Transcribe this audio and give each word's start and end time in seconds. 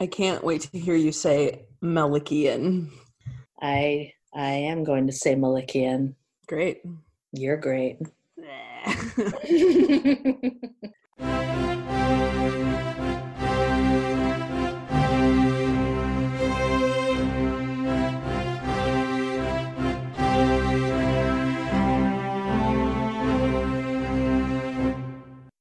I 0.00 0.06
can't 0.06 0.42
wait 0.42 0.62
to 0.62 0.78
hear 0.78 0.94
you 0.94 1.12
say 1.12 1.66
Melikian. 1.82 2.88
I 3.60 4.14
I 4.34 4.52
am 4.52 4.82
going 4.82 5.08
to 5.08 5.12
say 5.12 5.34
Malikian. 5.34 6.14
Great. 6.48 6.80
You're 7.32 7.58
great. 7.58 7.98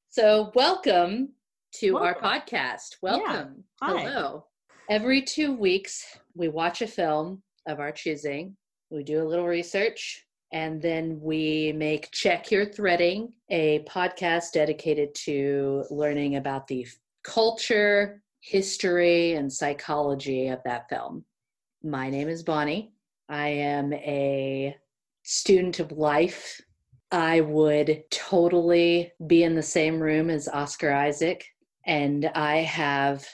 so, 0.10 0.54
welcome 0.56 1.34
to 1.74 1.98
our 1.98 2.16
podcast. 2.16 2.96
Welcome. 3.02 3.66
Hi. 3.82 4.02
Hello. 4.02 4.44
Every 4.90 5.22
two 5.22 5.56
weeks, 5.56 6.06
we 6.36 6.50
watch 6.50 6.82
a 6.82 6.88
film 6.88 7.42
of 7.66 7.80
our 7.80 7.94
choosing. 7.94 8.58
We 8.90 9.04
do 9.06 9.24
a 9.24 9.30
little 9.30 9.48
research, 9.48 10.26
and 10.52 10.82
then 10.82 11.18
we 11.22 11.72
make 11.72 12.12
Check 12.12 12.52
Your 12.52 12.66
Threading, 12.66 13.32
a 13.50 13.86
podcast 13.88 14.52
dedicated 14.52 15.16
to 15.24 15.86
learning 15.90 16.36
about 16.36 16.68
the 16.68 16.86
culture, 17.24 18.22
history, 18.42 19.36
and 19.36 19.52
psychology 19.52 20.50
of 20.50 20.60
that 20.66 20.90
film. 20.90 21.24
My 21.82 22.10
name 22.10 22.28
is 22.28 22.44
Bonnie. 22.44 22.92
I 23.30 23.48
am 23.48 23.94
a 23.94 24.76
student 25.24 25.80
of 25.80 25.94
life. 25.94 26.60
I 27.14 27.40
would 27.40 28.04
totally 28.12 29.14
be 29.26 29.44
in 29.44 29.56
the 29.56 29.64
same 29.64 30.02
room 30.02 30.30
as 30.30 30.50
Oscar 30.50 30.92
Isaac, 30.92 31.46
and 31.86 32.30
I 32.36 32.58
have 32.58 33.26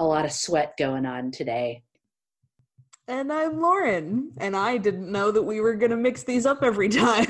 a 0.00 0.04
lot 0.04 0.24
of 0.24 0.32
sweat 0.32 0.76
going 0.78 1.04
on 1.04 1.30
today. 1.30 1.82
and 3.06 3.30
I'm 3.30 3.60
Lauren, 3.60 4.32
and 4.38 4.56
I 4.56 4.78
didn't 4.78 5.12
know 5.12 5.30
that 5.30 5.42
we 5.42 5.60
were 5.60 5.74
going 5.74 5.90
to 5.90 5.96
mix 5.96 6.22
these 6.22 6.46
up 6.46 6.62
every 6.62 6.88
time. 6.88 7.26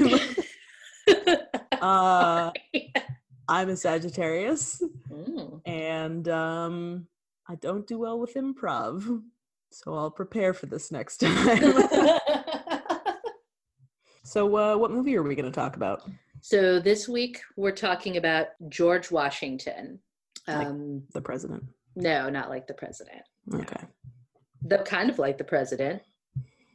uh, 1.83 2.53
I'm 3.49 3.69
a 3.71 3.77
Sagittarius, 3.77 4.83
Mm. 5.11 5.61
and 5.67 6.29
um, 6.29 7.07
I 7.49 7.57
don't 7.57 7.87
do 7.87 7.99
well 7.99 8.19
with 8.21 8.35
improv. 8.35 9.23
So 9.73 9.95
I'll 9.95 10.11
prepare 10.11 10.55
for 10.55 10.67
this 10.67 10.93
next 10.93 11.19
time. 11.19 11.59
so, 14.25 14.57
uh, 14.57 14.77
what 14.77 14.91
movie 14.93 15.17
are 15.17 15.23
we 15.25 15.35
going 15.35 15.51
to 15.51 15.51
talk 15.51 15.77
about? 15.77 16.09
so 16.43 16.79
this 16.81 17.07
week 17.09 17.41
we're 17.57 17.71
talking 17.71 18.17
about 18.17 18.47
George 18.69 19.11
Washington. 19.11 19.99
Like- 20.49 20.67
Um, 20.69 21.03
The 21.13 21.21
president. 21.21 21.65
No, 21.97 22.31
not 22.31 22.49
like 22.49 22.67
the 22.67 22.75
president. 22.75 23.23
Okay. 23.53 23.85
The 24.63 24.79
kind 24.79 25.11
of 25.11 25.19
like 25.19 25.39
the 25.39 25.45
president, 25.45 26.03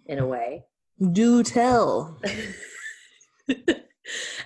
in 0.08 0.20
a 0.20 0.26
way. 0.26 0.64
Do 1.12 1.44
tell. 1.44 2.20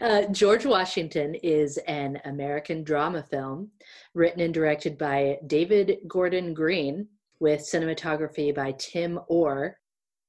uh, 0.02 0.24
George 0.32 0.66
Washington 0.66 1.36
is 1.36 1.78
an 1.88 2.20
American 2.26 2.84
drama 2.84 3.24
film 3.24 3.72
written 4.14 4.42
and 4.42 4.54
directed 4.54 4.98
by 4.98 5.38
David 5.48 5.98
Gordon 6.08 6.54
Green 6.54 7.08
with 7.40 7.62
cinematography 7.62 8.54
by 8.54 8.74
Tim 8.78 9.20
Orr. 9.28 9.78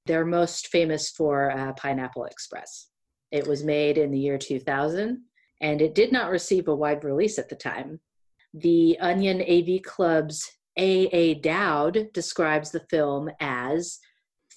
They're 0.06 0.24
most 0.24 0.68
famous 0.68 1.11
for 1.11 1.50
uh, 1.50 1.72
Pineapple 1.74 2.24
Express. 2.24 2.88
It 3.30 3.46
was 3.46 3.64
made 3.64 3.98
in 3.98 4.11
the 4.11 4.18
year 4.18 4.38
2000 4.38 5.22
and 5.61 5.83
it 5.83 5.94
did 5.94 6.11
not 6.11 6.30
receive 6.30 6.68
a 6.68 6.74
wide 6.74 7.05
release 7.05 7.38
at 7.38 7.48
the 7.48 7.56
time. 7.56 8.00
The 8.54 8.98
Onion 9.00 9.42
AV 9.42 9.82
Club's 9.82 10.50
A.A. 10.76 11.34
Dowd 11.34 12.08
describes 12.12 12.70
the 12.70 12.84
film 12.90 13.30
as 13.40 13.98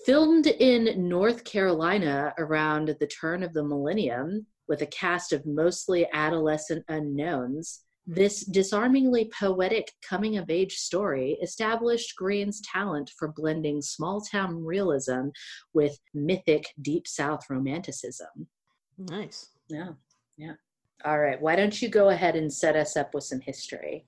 filmed 0.05 0.47
in 0.47 1.07
North 1.07 1.43
Carolina 1.43 2.33
around 2.37 2.95
the 2.99 3.07
turn 3.07 3.43
of 3.43 3.53
the 3.53 3.63
millennium 3.63 4.47
with 4.67 4.81
a 4.81 4.87
cast 4.87 5.31
of 5.33 5.45
mostly 5.45 6.07
adolescent 6.13 6.83
unknowns. 6.87 7.81
This 8.05 8.43
disarmingly 8.45 9.31
poetic 9.39 9.91
coming 10.01 10.37
of 10.37 10.49
age 10.49 10.75
story 10.75 11.37
established 11.41 12.15
Green's 12.17 12.61
talent 12.61 13.11
for 13.17 13.29
blending 13.29 13.81
small 13.81 14.19
town 14.19 14.63
realism 14.63 15.29
with 15.73 15.97
mythic 16.13 16.65
deep 16.81 17.07
south 17.07 17.49
romanticism. 17.49 18.47
Nice. 18.97 19.49
Yeah, 19.69 19.91
yeah. 20.37 20.53
All 21.05 21.19
right, 21.19 21.41
why 21.41 21.55
don't 21.55 21.81
you 21.81 21.89
go 21.89 22.09
ahead 22.09 22.35
and 22.35 22.51
set 22.51 22.75
us 22.75 22.95
up 22.95 23.13
with 23.13 23.23
some 23.23 23.39
history? 23.39 24.05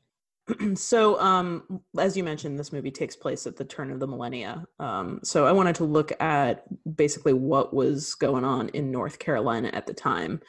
so 0.75 1.19
um 1.19 1.81
as 1.97 2.15
you 2.15 2.23
mentioned 2.23 2.59
this 2.59 2.71
movie 2.71 2.91
takes 2.91 3.15
place 3.15 3.47
at 3.47 3.55
the 3.55 3.65
turn 3.65 3.91
of 3.91 3.99
the 3.99 4.05
millennia. 4.05 4.63
Um 4.79 5.19
so 5.23 5.47
i 5.47 5.51
wanted 5.51 5.73
to 5.77 5.85
look 5.85 6.11
at 6.21 6.65
basically 6.95 7.33
what 7.33 7.73
was 7.73 8.13
going 8.13 8.45
on 8.45 8.69
in 8.69 8.91
north 8.91 9.17
carolina 9.17 9.71
at 9.73 9.87
the 9.87 9.93
time 9.95 10.39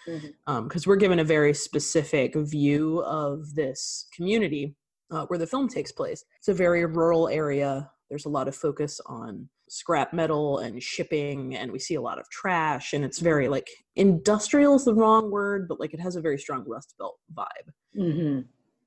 because 0.44 0.86
we're 0.86 0.96
given 0.96 1.20
a 1.20 1.24
very 1.24 1.54
specific 1.54 2.34
view 2.36 3.02
of 3.04 3.54
this 3.54 4.06
community 4.14 4.76
uh, 5.10 5.26
where 5.26 5.38
the 5.38 5.46
film 5.46 5.68
takes 5.68 5.92
place. 5.92 6.24
It's 6.38 6.48
a 6.48 6.54
very 6.54 6.84
rural 6.84 7.28
area. 7.28 7.90
There's 8.08 8.26
a 8.26 8.30
lot 8.30 8.48
of 8.48 8.56
focus 8.56 9.00
on 9.06 9.48
scrap 9.68 10.12
metal 10.12 10.58
and 10.58 10.82
shipping 10.82 11.56
and 11.56 11.72
we 11.72 11.78
see 11.78 11.94
a 11.96 12.00
lot 12.00 12.18
of 12.18 12.28
trash 12.30 12.92
and 12.92 13.04
it's 13.04 13.18
very 13.18 13.48
like 13.48 13.68
industrial 13.96 14.76
is 14.76 14.84
the 14.84 14.94
wrong 14.94 15.30
word 15.30 15.66
but 15.68 15.80
like 15.80 15.92
it 15.92 16.00
has 16.00 16.16
a 16.16 16.20
very 16.20 16.38
strong 16.38 16.64
rust 16.66 16.94
belt 16.98 17.18
vibe 17.36 17.72
Mm-hmm. 17.98 18.40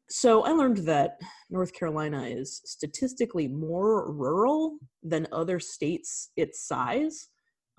so 0.10 0.44
I 0.44 0.52
learned 0.52 0.78
that 0.86 1.18
North 1.50 1.74
Carolina 1.74 2.24
is 2.24 2.62
statistically 2.66 3.48
more 3.48 4.12
rural 4.12 4.78
than 5.02 5.28
other 5.32 5.60
states 5.60 6.30
its 6.38 6.68
size. 6.68 7.30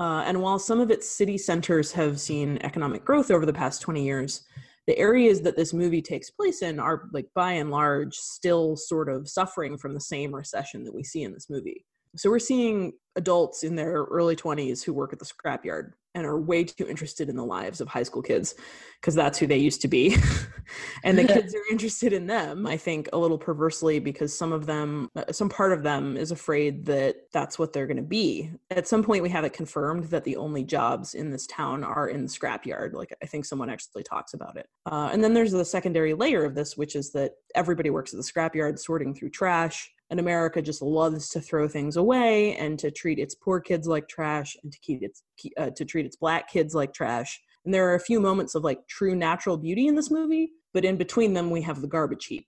Uh, 0.00 0.25
and 0.27 0.41
while 0.41 0.59
some 0.59 0.81
of 0.81 0.91
its 0.91 1.09
city 1.09 1.37
centers 1.39 1.93
have 1.93 2.19
seen 2.19 2.59
economic 2.62 3.05
growth 3.05 3.31
over 3.31 3.47
the 3.47 3.53
past 3.53 3.83
20 3.83 4.03
years, 4.03 4.43
the 4.87 4.99
areas 4.99 5.43
that 5.43 5.56
this 5.56 5.72
movie 5.75 6.03
takes 6.03 6.31
place 6.31 6.62
in 6.62 6.81
are, 6.81 7.09
like, 7.12 7.27
by 7.34 7.53
and 7.53 7.71
large, 7.71 8.15
still 8.15 8.77
sort 8.77 9.09
of 9.09 9.28
suffering 9.28 9.77
from 9.77 9.94
the 9.94 10.00
same 10.00 10.34
recession 10.34 10.83
that 10.84 10.94
we 10.94 11.05
see 11.05 11.22
in 11.22 11.33
this 11.33 11.50
movie. 11.50 11.84
So 12.16 12.31
we're 12.31 12.38
seeing 12.38 12.93
adults 13.16 13.62
in 13.62 13.76
their 13.76 13.93
early 14.04 14.37
20s 14.37 14.84
who 14.84 14.93
work 14.93 15.12
at 15.12 15.19
the 15.19 15.25
scrapyard 15.25 15.93
and 16.15 16.26
are 16.26 16.41
way 16.41 16.65
too 16.65 16.88
interested 16.88 17.28
in 17.28 17.37
the 17.37 17.44
lives 17.44 17.81
of 17.81 17.87
high 17.87 18.03
school 18.03 18.22
kids 18.22 18.56
because 19.00 19.15
that's 19.15 19.38
who 19.38 19.47
they 19.47 19.56
used 19.56 19.81
to 19.81 19.88
be. 19.88 20.16
and 21.04 21.16
the 21.16 21.25
kids 21.32 21.54
are 21.54 21.62
interested 21.71 22.12
in 22.12 22.26
them, 22.26 22.66
I 22.66 22.76
think, 22.76 23.09
a 23.12 23.19
little 23.19 23.38
perversely 23.38 24.00
because 24.00 24.37
some 24.37 24.53
of 24.53 24.66
them, 24.66 25.09
uh, 25.15 25.31
some 25.31 25.48
part 25.48 25.72
of 25.72 25.84
them 25.84 26.16
is 26.16 26.32
afraid 26.32 26.84
that 26.87 27.16
that's 27.32 27.59
what 27.60 27.72
they're 27.72 27.87
going 27.87 27.97
to 27.97 28.03
be. 28.03 28.50
At 28.71 28.88
some 28.88 29.04
point, 29.04 29.22
we 29.22 29.28
have 29.31 29.44
it 29.44 29.53
confirmed 29.53 30.04
that 30.04 30.25
the 30.25 30.37
only 30.37 30.65
jobs 30.65 31.15
in 31.15 31.31
this 31.31 31.47
town 31.47 31.84
are 31.84 32.09
in 32.09 32.22
the 32.22 32.28
scrapyard. 32.28 32.92
Like, 32.92 33.15
I 33.22 33.27
think 33.27 33.44
someone 33.44 33.71
actually 33.71 34.03
talks 34.03 34.34
about 34.34 34.56
it. 34.56 34.66
Uh, 34.91 35.10
and 35.12 35.22
then 35.22 35.32
there's 35.32 35.53
the 35.53 35.65
secondary 35.65 36.15
layer 36.15 36.44
of 36.44 36.56
this, 36.56 36.77
which 36.77 36.97
is 36.97 37.12
that 37.12 37.34
everybody 37.54 37.91
works 37.91 38.12
at 38.12 38.19
the 38.19 38.25
scrapyard 38.25 38.81
sorting 38.81 39.15
through 39.15 39.31
trash. 39.31 39.92
And 40.10 40.19
America 40.19 40.60
just 40.60 40.82
loves 40.82 41.28
to 41.31 41.41
throw 41.41 41.69
things 41.69 41.97
away 41.97 42.56
and 42.56 42.78
to 42.81 42.91
treat 42.91 43.19
its 43.19 43.34
poor 43.34 43.60
kids 43.60 43.87
like 43.87 44.09
trash 44.09 44.56
and 44.62 44.72
to 44.72 44.78
keep 44.81 45.03
its 45.03 45.22
uh, 45.56 45.71
to 45.71 45.84
treat 45.84 46.04
its 46.06 46.16
black 46.16 46.50
kids 46.50 46.75
like 46.75 46.93
trash. 46.93 47.41
And 47.65 47.72
there 47.72 47.88
are 47.88 47.94
a 47.94 48.00
few 48.00 48.21
moments 48.21 48.54
of 48.54 48.65
like 48.65 48.87
true 48.88 49.15
natural 49.15 49.56
beauty 49.56 49.87
in 49.87 49.94
this 49.94 50.10
movie, 50.10 50.53
but 50.75 50.84
in 50.84 50.97
between 50.97 51.34
them 51.34 51.50
we 51.50 51.62
have 51.62 51.81
the 51.81 51.88
garbage 51.88 52.26
heap. 52.26 52.47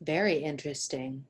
Very 0.00 0.36
interesting. 0.36 1.24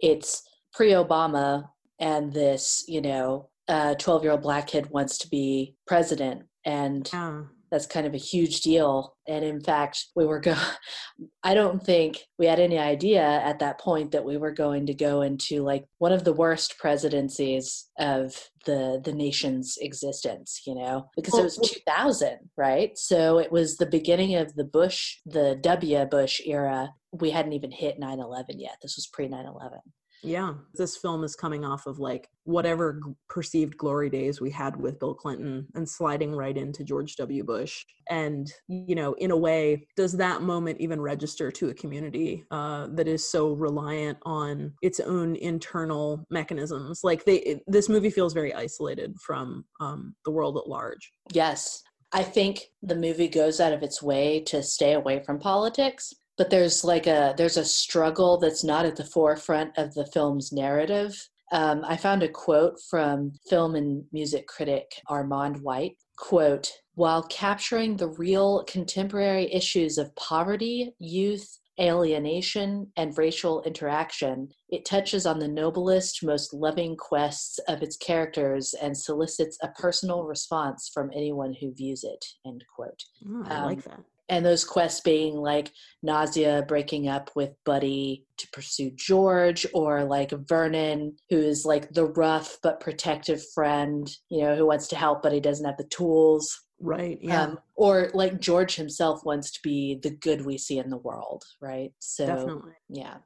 It's 0.00 0.42
pre 0.72 0.90
Obama, 0.90 1.68
and 1.98 2.32
this, 2.32 2.84
you 2.88 3.00
know, 3.00 3.48
12 3.68 4.22
year 4.22 4.32
old 4.32 4.42
black 4.42 4.66
kid 4.66 4.90
wants 4.90 5.18
to 5.18 5.28
be 5.28 5.76
president. 5.86 6.44
And 6.64 7.08
Yeah. 7.12 7.42
That's 7.72 7.86
kind 7.86 8.06
of 8.06 8.12
a 8.12 8.18
huge 8.18 8.60
deal. 8.60 9.16
And 9.26 9.42
in 9.42 9.58
fact, 9.58 10.08
we 10.14 10.26
were 10.26 10.40
go 10.40 10.54
I 11.42 11.54
don't 11.54 11.82
think 11.82 12.18
we 12.38 12.46
had 12.46 12.60
any 12.60 12.78
idea 12.78 13.22
at 13.22 13.60
that 13.60 13.80
point 13.80 14.12
that 14.12 14.24
we 14.24 14.36
were 14.36 14.52
going 14.52 14.86
to 14.86 14.94
go 14.94 15.22
into 15.22 15.62
like 15.62 15.86
one 15.96 16.12
of 16.12 16.22
the 16.22 16.34
worst 16.34 16.78
presidencies 16.78 17.88
of 17.98 18.50
the 18.66 19.00
the 19.02 19.14
nation's 19.14 19.78
existence, 19.80 20.60
you 20.66 20.74
know, 20.74 21.08
because 21.16 21.36
it 21.38 21.42
was 21.42 21.56
2000, 21.56 22.38
right? 22.58 22.96
So 22.98 23.38
it 23.38 23.50
was 23.50 23.78
the 23.78 23.86
beginning 23.86 24.36
of 24.36 24.54
the 24.54 24.64
Bush, 24.64 25.16
the 25.24 25.58
W 25.62 26.04
Bush 26.04 26.42
era. 26.44 26.92
We 27.10 27.30
hadn't 27.30 27.54
even 27.54 27.70
hit 27.70 27.98
9/11 27.98 28.56
yet. 28.58 28.76
This 28.82 28.96
was 28.96 29.08
pre 29.10 29.28
9/11. 29.28 29.80
Yeah. 30.22 30.54
This 30.74 30.96
film 30.96 31.24
is 31.24 31.34
coming 31.34 31.64
off 31.64 31.86
of 31.86 31.98
like 31.98 32.28
whatever 32.44 33.00
g- 33.04 33.12
perceived 33.28 33.76
glory 33.76 34.08
days 34.08 34.40
we 34.40 34.50
had 34.50 34.76
with 34.76 34.98
Bill 35.00 35.14
Clinton 35.14 35.66
and 35.74 35.88
sliding 35.88 36.34
right 36.34 36.56
into 36.56 36.84
George 36.84 37.16
W. 37.16 37.42
Bush. 37.44 37.84
And, 38.08 38.50
you 38.68 38.94
know, 38.94 39.14
in 39.14 39.30
a 39.32 39.36
way, 39.36 39.86
does 39.96 40.12
that 40.12 40.42
moment 40.42 40.80
even 40.80 41.00
register 41.00 41.50
to 41.50 41.70
a 41.70 41.74
community 41.74 42.44
uh, 42.50 42.88
that 42.92 43.08
is 43.08 43.28
so 43.30 43.52
reliant 43.52 44.18
on 44.22 44.72
its 44.82 45.00
own 45.00 45.36
internal 45.36 46.24
mechanisms? 46.30 47.00
Like, 47.02 47.24
they, 47.24 47.36
it- 47.36 47.62
this 47.66 47.88
movie 47.88 48.10
feels 48.10 48.32
very 48.32 48.54
isolated 48.54 49.16
from 49.20 49.64
um, 49.80 50.14
the 50.24 50.30
world 50.30 50.56
at 50.56 50.68
large. 50.68 51.12
Yes. 51.32 51.82
I 52.14 52.22
think 52.22 52.66
the 52.82 52.94
movie 52.94 53.28
goes 53.28 53.58
out 53.58 53.72
of 53.72 53.82
its 53.82 54.02
way 54.02 54.40
to 54.46 54.62
stay 54.62 54.92
away 54.92 55.22
from 55.24 55.38
politics 55.38 56.12
but 56.38 56.50
there's 56.50 56.84
like 56.84 57.06
a 57.06 57.34
there's 57.36 57.56
a 57.56 57.64
struggle 57.64 58.38
that's 58.38 58.64
not 58.64 58.86
at 58.86 58.96
the 58.96 59.04
forefront 59.04 59.76
of 59.76 59.94
the 59.94 60.06
film's 60.06 60.52
narrative. 60.52 61.28
Um, 61.52 61.82
I 61.86 61.96
found 61.96 62.22
a 62.22 62.28
quote 62.28 62.80
from 62.88 63.32
film 63.48 63.74
and 63.74 64.04
music 64.12 64.46
critic 64.46 64.90
Armond 65.08 65.60
White. 65.60 65.96
Quote, 66.16 66.72
while 66.94 67.22
capturing 67.24 67.96
the 67.96 68.08
real 68.08 68.64
contemporary 68.64 69.52
issues 69.52 69.98
of 69.98 70.14
poverty, 70.16 70.94
youth, 70.98 71.58
alienation, 71.80 72.90
and 72.96 73.16
racial 73.16 73.62
interaction, 73.62 74.48
it 74.68 74.84
touches 74.84 75.26
on 75.26 75.38
the 75.38 75.48
noblest, 75.48 76.22
most 76.22 76.54
loving 76.54 76.96
quests 76.96 77.58
of 77.68 77.82
its 77.82 77.96
characters 77.96 78.74
and 78.80 78.96
solicits 78.96 79.58
a 79.62 79.68
personal 79.68 80.24
response 80.24 80.90
from 80.92 81.10
anyone 81.14 81.54
who 81.60 81.74
views 81.74 82.04
it. 82.04 82.24
End 82.46 82.64
quote. 82.74 83.02
Oh, 83.26 83.44
I 83.46 83.56
um, 83.56 83.64
like 83.64 83.82
that. 83.84 84.00
And 84.32 84.46
those 84.46 84.64
quests 84.64 85.00
being 85.00 85.36
like 85.36 85.70
Nasia 86.02 86.66
breaking 86.66 87.06
up 87.06 87.30
with 87.36 87.50
Buddy 87.66 88.24
to 88.38 88.48
pursue 88.48 88.90
George, 88.92 89.66
or 89.74 90.04
like 90.04 90.30
Vernon, 90.30 91.16
who 91.28 91.36
is 91.36 91.66
like 91.66 91.92
the 91.92 92.06
rough 92.06 92.56
but 92.62 92.80
protective 92.80 93.44
friend, 93.54 94.10
you 94.30 94.42
know, 94.42 94.56
who 94.56 94.66
wants 94.66 94.88
to 94.88 94.96
help 94.96 95.20
but 95.22 95.32
he 95.32 95.40
doesn't 95.40 95.66
have 95.66 95.76
the 95.76 95.84
tools. 95.84 96.58
Right. 96.80 97.18
Yeah. 97.20 97.42
Um, 97.42 97.58
or 97.74 98.10
like 98.14 98.40
George 98.40 98.74
himself 98.74 99.22
wants 99.22 99.50
to 99.50 99.60
be 99.62 100.00
the 100.02 100.10
good 100.10 100.46
we 100.46 100.56
see 100.56 100.78
in 100.78 100.88
the 100.88 100.96
world, 100.96 101.44
right? 101.60 101.92
So, 101.98 102.24
Definitely. 102.24 102.72
yeah. 102.88 103.18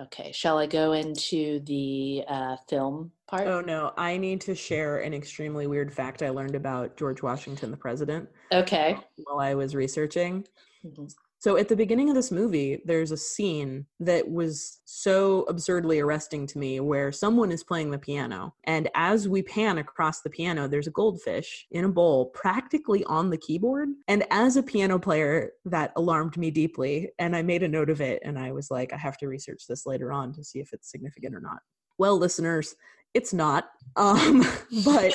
Okay. 0.00 0.30
Shall 0.32 0.58
I 0.58 0.66
go 0.66 0.92
into 0.92 1.60
the 1.60 2.24
uh, 2.28 2.56
film 2.68 3.12
part? 3.26 3.48
Oh, 3.48 3.60
no. 3.62 3.92
I 3.96 4.18
need 4.18 4.42
to 4.42 4.54
share 4.54 4.98
an 4.98 5.14
extremely 5.14 5.66
weird 5.66 5.92
fact 5.92 6.22
I 6.22 6.28
learned 6.28 6.54
about 6.54 6.96
George 6.96 7.22
Washington, 7.22 7.70
the 7.70 7.76
president. 7.76 8.28
Okay. 8.52 8.98
While 9.16 9.40
I 9.40 9.54
was 9.54 9.74
researching. 9.74 10.46
Mm-hmm. 10.84 11.06
So 11.38 11.56
at 11.56 11.68
the 11.68 11.76
beginning 11.76 12.08
of 12.08 12.14
this 12.14 12.30
movie, 12.30 12.80
there's 12.84 13.12
a 13.12 13.16
scene 13.16 13.86
that 14.00 14.30
was 14.30 14.80
so 14.84 15.44
absurdly 15.48 16.00
arresting 16.00 16.46
to 16.48 16.58
me 16.58 16.80
where 16.80 17.12
someone 17.12 17.52
is 17.52 17.62
playing 17.62 17.90
the 17.90 17.98
piano. 17.98 18.54
And 18.64 18.88
as 18.94 19.28
we 19.28 19.42
pan 19.42 19.78
across 19.78 20.22
the 20.22 20.30
piano, 20.30 20.66
there's 20.66 20.86
a 20.86 20.92
goldfish 20.92 21.66
in 21.70 21.84
a 21.84 21.88
bowl 21.88 22.26
practically 22.26 23.04
on 23.04 23.30
the 23.30 23.36
keyboard. 23.36 23.90
And 24.08 24.24
as 24.30 24.56
a 24.56 24.62
piano 24.62 24.98
player, 24.98 25.52
that 25.66 25.92
alarmed 25.96 26.36
me 26.36 26.50
deeply. 26.50 27.10
And 27.18 27.36
I 27.36 27.42
made 27.42 27.62
a 27.62 27.68
note 27.68 27.90
of 27.90 28.00
it. 28.00 28.22
And 28.24 28.38
I 28.38 28.52
was 28.52 28.70
like, 28.70 28.92
I 28.92 28.96
have 28.96 29.18
to 29.18 29.28
research 29.28 29.64
this 29.68 29.86
later 29.86 30.12
on 30.12 30.32
to 30.34 30.44
see 30.44 30.60
if 30.60 30.72
it's 30.72 30.90
significant 30.90 31.34
or 31.34 31.40
not. 31.40 31.58
Well, 31.98 32.18
listeners, 32.18 32.74
it's 33.14 33.32
not. 33.32 33.68
Um, 33.96 34.44
but 34.84 35.14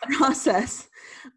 process, 0.16 0.88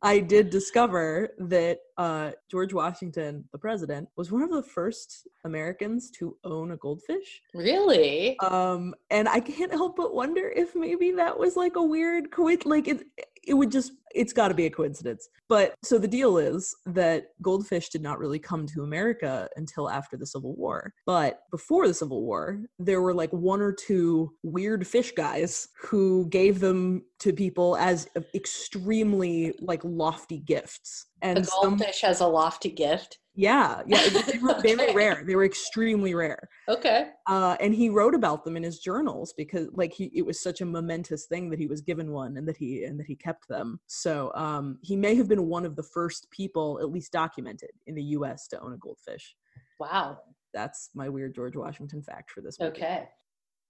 I 0.02 0.20
did 0.20 0.50
discover 0.50 1.30
that 1.38 1.80
uh, 1.98 2.32
George 2.50 2.74
Washington, 2.74 3.46
the 3.52 3.58
president, 3.58 4.10
was 4.16 4.32
one 4.32 4.42
of 4.42 4.52
the 4.52 4.64
first 4.64 5.28
Americans 5.46 6.10
to 6.12 6.36
own 6.44 6.72
a 6.72 6.78
goldfish. 6.78 7.42
Really? 7.54 8.40
Um, 8.40 8.96
and 9.10 9.28
I 9.28 9.40
can't 9.40 9.72
help 9.72 9.98
but 9.98 10.14
wonder 10.14 10.52
if 10.56 10.76
maybe 10.76 11.12
that 11.12 11.38
was 11.38 11.56
like 11.56 11.76
a 11.76 11.84
weird 11.84 12.32
coincidence. 12.32 12.66
Like 12.66 12.88
it, 12.88 13.04
it 13.44 13.54
would 13.54 13.72
just 13.72 13.94
it's 14.14 14.34
got 14.34 14.50
to 14.50 14.54
be 14.54 14.66
a 14.66 14.70
coincidence. 14.70 15.30
But 15.48 15.76
so 15.84 15.98
the 15.98 16.08
deal 16.08 16.38
is 16.38 16.76
that 16.86 17.28
goldfish 17.42 17.90
did 17.90 18.02
not 18.02 18.20
really 18.20 18.40
come 18.40 18.66
to 18.68 18.84
America 18.84 19.48
until 19.56 19.90
after 19.90 20.18
the 20.18 20.26
Civil 20.26 20.56
War. 20.56 20.94
But 21.06 21.42
before 21.52 21.88
the 21.88 21.94
Civil 21.94 22.24
War, 22.24 22.62
there 22.80 23.02
were 23.02 23.14
like 23.14 23.32
one 23.32 23.62
or 23.62 23.74
two 23.74 24.34
weird 24.44 24.86
fish 24.86 25.12
guys 25.12 25.70
who 25.82 26.28
gave 26.30 26.60
them 26.60 27.04
to 27.20 27.34
people 27.34 27.78
as 27.78 28.08
extremely 28.34 29.54
like 29.62 29.82
lofty 29.84 30.40
gifts. 30.40 31.06
And 31.22 31.38
the 31.38 31.50
goldfish 31.62 32.02
some, 32.02 32.08
has 32.10 32.20
a 32.20 32.28
lofty 32.28 32.72
gift. 32.72 33.20
Yeah, 33.34 33.82
yeah, 33.88 34.10
they 34.10 34.40
were 34.40 34.52
okay. 34.58 34.76
very 34.76 34.94
rare. 34.94 35.24
They 35.26 35.36
were 35.36 35.46
extremely 35.46 36.14
rare. 36.14 36.50
Okay. 36.68 37.10
Uh, 37.28 37.56
and 37.62 37.74
he 37.74 37.90
wrote 37.90 38.14
about 38.14 38.44
them 38.44 38.58
in 38.58 38.64
his 38.64 38.80
journals 38.80 39.34
because, 39.38 39.70
like, 39.74 39.94
he 39.94 40.12
it 40.14 40.26
was 40.26 40.42
such 40.42 40.60
a 40.60 40.66
momentous 40.66 41.28
thing 41.28 41.50
that 41.50 41.60
he 41.60 41.68
was 41.68 41.82
given 41.82 42.12
one 42.12 42.36
and 42.36 42.46
that 42.48 42.58
he 42.58 42.84
and 42.84 43.00
that 43.00 43.06
he 43.06 43.16
kept 43.16 43.48
them. 43.48 43.80
So 43.88 44.34
um, 44.36 44.80
he 44.82 44.98
may 44.98 45.16
have 45.16 45.30
been 45.30 45.48
one 45.48 45.66
of 45.66 45.78
the 45.78 45.84
first 45.84 46.30
people, 46.32 46.80
at 46.82 46.92
least 46.92 47.14
documented, 47.14 47.72
in 47.88 47.96
the 47.96 48.04
U.S. 48.04 48.48
to 48.50 48.60
own 48.60 48.74
a 48.74 48.78
goldfish. 48.78 49.36
Wow. 49.80 50.20
That's 50.54 50.90
my 50.94 51.08
weird 51.08 51.34
George 51.34 51.56
Washington 51.56 52.02
fact 52.02 52.32
for 52.32 52.42
this. 52.42 52.60
Movie. 52.60 52.72
Okay. 52.72 53.08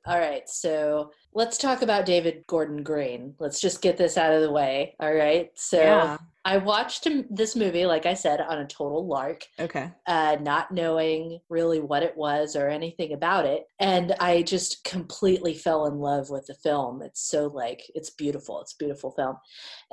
All 0.05 0.19
right, 0.19 0.49
so 0.49 1.11
let's 1.33 1.57
talk 1.57 1.83
about 1.83 2.07
David 2.07 2.43
Gordon 2.47 2.81
Green. 2.81 3.35
Let's 3.39 3.61
just 3.61 3.81
get 3.81 3.97
this 3.97 4.17
out 4.17 4.33
of 4.33 4.41
the 4.41 4.51
way. 4.51 4.95
All 4.99 5.13
right, 5.13 5.51
so 5.55 5.77
yeah. 5.77 6.17
I 6.43 6.57
watched 6.57 7.07
this 7.29 7.55
movie, 7.55 7.85
like 7.85 8.07
I 8.07 8.15
said, 8.15 8.41
on 8.41 8.59
a 8.59 8.67
total 8.67 9.05
lark. 9.05 9.45
Okay. 9.59 9.91
Uh, 10.07 10.37
not 10.41 10.71
knowing 10.71 11.39
really 11.49 11.79
what 11.79 12.01
it 12.01 12.17
was 12.17 12.55
or 12.55 12.67
anything 12.67 13.13
about 13.13 13.45
it. 13.45 13.65
And 13.79 14.15
I 14.19 14.41
just 14.41 14.83
completely 14.83 15.53
fell 15.53 15.85
in 15.85 15.99
love 15.99 16.31
with 16.31 16.47
the 16.47 16.55
film. 16.55 17.03
It's 17.03 17.21
so 17.21 17.47
like, 17.47 17.83
it's 17.93 18.09
beautiful. 18.09 18.59
It's 18.61 18.73
a 18.73 18.77
beautiful 18.77 19.11
film. 19.11 19.35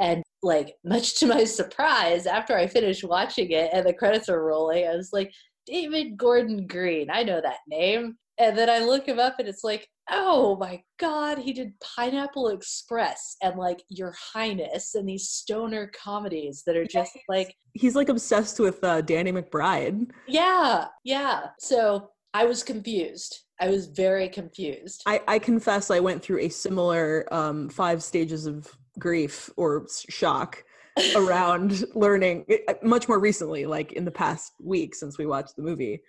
And 0.00 0.22
like, 0.42 0.74
much 0.84 1.18
to 1.20 1.26
my 1.26 1.44
surprise, 1.44 2.26
after 2.26 2.56
I 2.56 2.66
finished 2.66 3.04
watching 3.04 3.50
it 3.50 3.70
and 3.74 3.86
the 3.86 3.92
credits 3.92 4.30
are 4.30 4.42
rolling, 4.42 4.86
I 4.86 4.96
was 4.96 5.12
like, 5.12 5.32
David 5.66 6.16
Gordon 6.16 6.66
Green. 6.66 7.10
I 7.10 7.24
know 7.24 7.42
that 7.42 7.58
name. 7.68 8.16
And 8.38 8.56
then 8.56 8.70
I 8.70 8.78
look 8.78 9.06
him 9.06 9.18
up 9.18 9.34
and 9.38 9.48
it's 9.48 9.64
like, 9.64 9.86
oh 10.10 10.56
my 10.56 10.82
God, 10.98 11.38
he 11.38 11.52
did 11.52 11.72
Pineapple 11.80 12.48
Express 12.48 13.36
and 13.42 13.56
like 13.56 13.82
Your 13.88 14.14
Highness 14.32 14.94
and 14.94 15.08
these 15.08 15.28
stoner 15.28 15.90
comedies 15.94 16.62
that 16.66 16.76
are 16.76 16.86
just 16.86 17.12
yeah, 17.14 17.22
like. 17.28 17.54
He's 17.74 17.94
like 17.94 18.08
obsessed 18.08 18.58
with 18.60 18.82
uh, 18.82 19.00
Danny 19.02 19.32
McBride. 19.32 20.10
Yeah, 20.26 20.86
yeah. 21.04 21.48
So 21.58 22.10
I 22.34 22.44
was 22.44 22.62
confused. 22.62 23.44
I 23.60 23.68
was 23.68 23.86
very 23.86 24.28
confused. 24.28 25.02
I, 25.06 25.20
I 25.26 25.38
confess 25.38 25.90
I 25.90 26.00
went 26.00 26.22
through 26.22 26.40
a 26.40 26.48
similar 26.48 27.26
um, 27.32 27.68
five 27.68 28.02
stages 28.02 28.46
of 28.46 28.68
grief 28.98 29.50
or 29.56 29.86
shock 30.08 30.62
around 31.16 31.84
learning 31.94 32.44
uh, 32.68 32.74
much 32.82 33.08
more 33.08 33.18
recently, 33.18 33.66
like 33.66 33.92
in 33.92 34.04
the 34.04 34.10
past 34.10 34.52
week 34.62 34.94
since 34.94 35.18
we 35.18 35.26
watched 35.26 35.56
the 35.56 35.62
movie. 35.62 36.02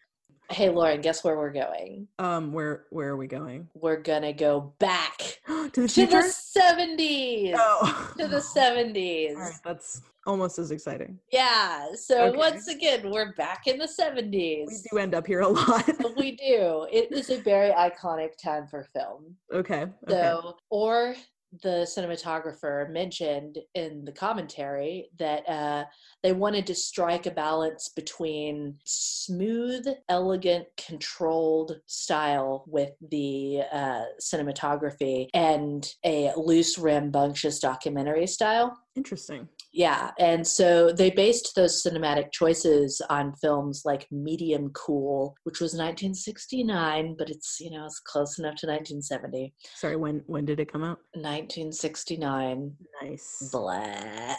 Hey 0.52 0.70
Lauren, 0.70 1.00
guess 1.02 1.24
where 1.24 1.38
we're 1.38 1.52
going? 1.52 2.08
Um, 2.18 2.52
where 2.52 2.86
where 2.90 3.10
are 3.10 3.18
we 3.18 3.28
going? 3.28 3.70
We're 3.76 4.02
gonna 4.02 4.34
go 4.34 4.74
back 4.80 5.40
to 5.48 5.70
the 5.76 5.88
to 5.88 6.08
the 6.08 6.24
seventies. 6.24 7.56
Oh. 7.56 8.14
to 8.18 8.28
the 8.28 8.42
seventies. 8.42 9.36
Right, 9.36 9.54
that's 9.64 10.02
almost 10.26 10.58
as 10.58 10.72
exciting. 10.72 11.20
Yeah. 11.32 11.90
So 11.94 12.30
okay. 12.30 12.38
once 12.38 12.68
again, 12.68 13.12
we're 13.12 13.34
back 13.34 13.68
in 13.68 13.78
the 13.78 13.88
seventies. 13.88 14.68
We 14.70 14.90
do 14.90 14.98
end 14.98 15.14
up 15.14 15.28
here 15.28 15.42
a 15.42 15.48
lot. 15.48 15.88
we 16.18 16.32
do. 16.32 16.88
It 16.92 17.12
is 17.12 17.30
a 17.30 17.40
very 17.42 17.72
iconic 17.72 18.36
time 18.42 18.66
for 18.66 18.84
film. 18.84 19.36
Okay. 19.54 19.86
So, 20.08 20.58
or 20.72 21.16
the 21.62 21.88
cinematographer 21.98 22.90
mentioned 22.90 23.58
in 23.74 24.06
the 24.06 24.12
commentary 24.12 25.10
that 25.18 25.48
uh, 25.50 25.86
they 26.24 26.32
wanted 26.32 26.68
to 26.68 26.76
strike 26.76 27.26
a 27.26 27.32
balance 27.32 27.90
between 27.90 28.76
smooth, 28.84 29.88
elegant, 30.10 30.68
controlled 30.78 31.80
style 31.88 32.64
with 32.68 32.92
the 33.10 33.62
uh, 33.72 34.04
cinematography 34.22 35.28
and 35.34 35.94
a 36.06 36.32
loose, 36.38 36.78
rambunctious 36.78 37.60
documentary 37.60 38.28
style. 38.28 38.78
Interesting. 38.96 39.48
Yeah. 39.72 40.12
And 40.20 40.46
so 40.46 40.92
they 40.92 41.12
based 41.12 41.54
those 41.56 41.84
cinematic 41.84 42.32
choices 42.32 43.02
on 43.10 43.34
films 43.36 43.84
like 43.86 44.08
Medium 44.12 44.72
Cool, 44.72 45.36
which 45.44 45.60
was 45.60 45.74
1969, 45.74 47.16
but 47.18 47.30
it's, 47.30 47.60
you 47.60 47.70
know, 47.72 47.86
it's 47.86 48.00
close 48.00 48.40
enough 48.40 48.56
to 48.58 48.68
1970. 48.68 49.54
Sorry, 49.76 49.96
when 49.96 50.24
when 50.26 50.46
did 50.46 50.60
it 50.60 50.72
come 50.72 50.84
out? 50.84 51.00
1969. 51.14 52.76
Nice. 53.04 53.50
Blah. 53.52 54.36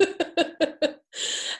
okay. 0.00 0.20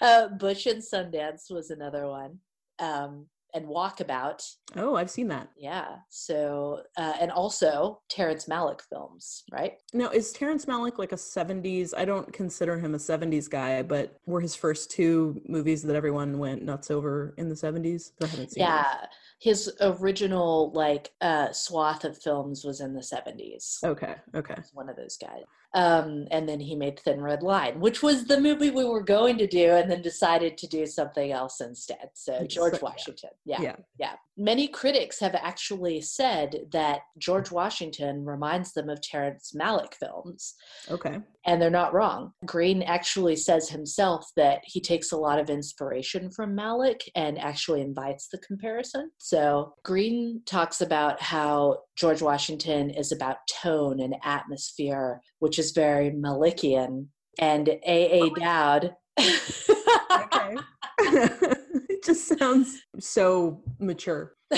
uh, 0.00 0.28
Butch 0.28 0.66
and 0.66 0.82
Sundance 0.82 1.50
was 1.50 1.70
another 1.70 2.08
one. 2.08 2.38
Um, 2.78 3.26
and 3.54 3.66
Walkabout. 3.66 4.42
Oh, 4.76 4.94
I've 4.94 5.10
seen 5.10 5.28
that. 5.28 5.48
Yeah. 5.56 5.96
So, 6.08 6.82
uh, 6.96 7.14
and 7.20 7.30
also 7.30 8.00
Terrence 8.08 8.46
Malick 8.46 8.80
films, 8.82 9.44
right? 9.52 9.74
Now, 9.92 10.10
is 10.10 10.32
Terrence 10.32 10.66
Malick 10.66 10.98
like 10.98 11.12
a 11.12 11.16
70s? 11.16 11.92
I 11.96 12.04
don't 12.04 12.32
consider 12.32 12.78
him 12.78 12.94
a 12.94 12.98
70s 12.98 13.48
guy, 13.48 13.82
but 13.82 14.16
were 14.26 14.40
his 14.40 14.54
first 14.54 14.90
two 14.90 15.40
movies 15.48 15.82
that 15.82 15.96
everyone 15.96 16.38
went 16.38 16.62
nuts 16.62 16.90
over 16.90 17.34
in 17.36 17.48
the 17.48 17.54
70s? 17.54 18.12
I 18.22 18.26
haven't 18.26 18.52
seen. 18.52 18.62
Yeah. 18.62 19.06
His 19.40 19.72
original 19.80 20.70
like 20.74 21.10
uh 21.20 21.50
swath 21.52 22.04
of 22.04 22.16
films 22.22 22.64
was 22.64 22.80
in 22.80 22.94
the 22.94 23.00
70s 23.00 23.78
Okay, 23.84 24.14
okay. 24.34 24.54
One 24.74 24.88
of 24.88 24.96
those 24.96 25.16
guys 25.16 25.42
um 25.74 26.26
and 26.32 26.48
then 26.48 26.58
he 26.58 26.74
made 26.74 26.98
thin 26.98 27.20
red 27.20 27.42
line 27.44 27.78
which 27.78 28.02
was 28.02 28.24
the 28.24 28.40
movie 28.40 28.70
we 28.70 28.84
were 28.84 29.02
going 29.04 29.38
to 29.38 29.46
do 29.46 29.70
and 29.70 29.88
then 29.88 30.02
decided 30.02 30.58
to 30.58 30.66
do 30.66 30.84
something 30.84 31.30
else 31.30 31.60
instead 31.60 32.08
so 32.14 32.44
george 32.44 32.72
yeah. 32.74 32.78
washington 32.82 33.30
yeah 33.44 33.60
Yeah. 33.62 33.76
yeah 33.96 34.14
many 34.36 34.66
critics 34.66 35.20
have 35.20 35.36
actually 35.36 36.00
said 36.00 36.66
that 36.72 37.02
george 37.18 37.52
washington 37.52 38.24
reminds 38.24 38.72
them 38.72 38.88
of 38.90 39.00
terrence 39.00 39.52
malick 39.56 39.94
films 39.94 40.54
Okay. 40.90 41.20
and 41.46 41.62
they're 41.62 41.70
not 41.70 41.94
wrong. 41.94 42.32
Green 42.44 42.82
actually 42.82 43.36
says 43.36 43.68
himself 43.68 44.26
that 44.36 44.60
he 44.64 44.80
takes 44.80 45.12
a 45.12 45.16
lot 45.16 45.38
of 45.38 45.48
inspiration 45.50 46.30
from 46.30 46.56
Malick 46.56 47.02
and 47.14 47.38
actually 47.38 47.80
invites 47.80 48.28
the 48.28 48.38
comparison. 48.38 49.10
So, 49.30 49.74
Green 49.84 50.42
talks 50.44 50.80
about 50.80 51.22
how 51.22 51.82
George 51.94 52.20
Washington 52.20 52.90
is 52.90 53.12
about 53.12 53.36
tone 53.62 54.00
and 54.00 54.16
atmosphere, 54.24 55.20
which 55.38 55.56
is 55.56 55.70
very 55.70 56.10
Malikian. 56.10 57.06
And 57.38 57.68
A.A. 57.68 58.22
Oh, 58.22 58.34
Dowd. 58.34 58.96
Okay. 59.20 60.56
it 60.98 62.04
just 62.04 62.26
sounds 62.26 62.82
so 62.98 63.62
mature. 63.78 64.34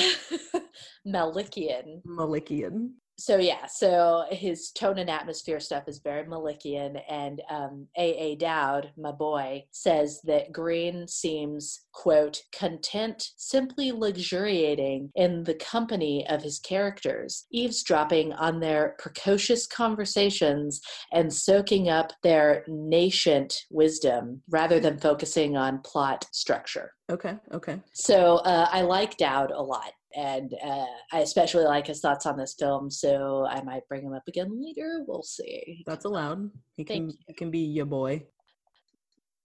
Malikian. 1.06 2.02
Malikian. 2.06 2.92
So 3.22 3.36
yeah 3.36 3.66
so 3.66 4.24
his 4.30 4.72
tone 4.72 4.98
and 4.98 5.08
atmosphere 5.08 5.60
stuff 5.60 5.84
is 5.86 6.00
very 6.02 6.24
malikian 6.24 7.00
and 7.08 7.40
um, 7.48 7.86
aa 7.96 8.34
dowd 8.36 8.90
my 8.98 9.12
boy 9.12 9.62
says 9.70 10.20
that 10.24 10.50
green 10.50 11.06
seems 11.06 11.82
quote 11.92 12.42
content 12.52 13.28
simply 13.36 13.92
luxuriating 13.92 15.08
in 15.14 15.44
the 15.44 15.54
company 15.54 16.26
of 16.28 16.42
his 16.42 16.58
characters 16.58 17.46
eavesdropping 17.52 18.32
on 18.32 18.58
their 18.58 18.96
precocious 18.98 19.68
conversations 19.68 20.80
and 21.12 21.32
soaking 21.32 21.88
up 21.88 22.12
their 22.24 22.64
nascent 22.66 23.54
wisdom 23.70 24.42
rather 24.50 24.80
than 24.80 24.98
focusing 24.98 25.56
on 25.56 25.80
plot 25.84 26.26
structure 26.32 26.92
Okay, 27.12 27.36
okay. 27.52 27.78
so 27.92 28.36
uh, 28.36 28.68
I 28.72 28.80
like 28.80 29.18
Dowd 29.18 29.50
a 29.50 29.62
lot, 29.62 29.92
and 30.16 30.54
uh, 30.64 30.86
I 31.12 31.20
especially 31.20 31.64
like 31.64 31.86
his 31.86 32.00
thoughts 32.00 32.26
on 32.26 32.36
this 32.36 32.54
film. 32.58 32.90
So 32.90 33.46
I 33.48 33.62
might 33.62 33.88
bring 33.88 34.02
him 34.02 34.14
up 34.14 34.24
again 34.28 34.50
later. 34.62 35.04
We'll 35.06 35.22
see. 35.22 35.82
That's 35.86 36.04
allowed. 36.04 36.50
He 36.76 36.84
Thank 36.84 37.00
can 37.00 37.10
you. 37.10 37.16
he 37.28 37.34
can 37.34 37.50
be 37.50 37.60
your 37.60 37.86
boy. 37.86 38.24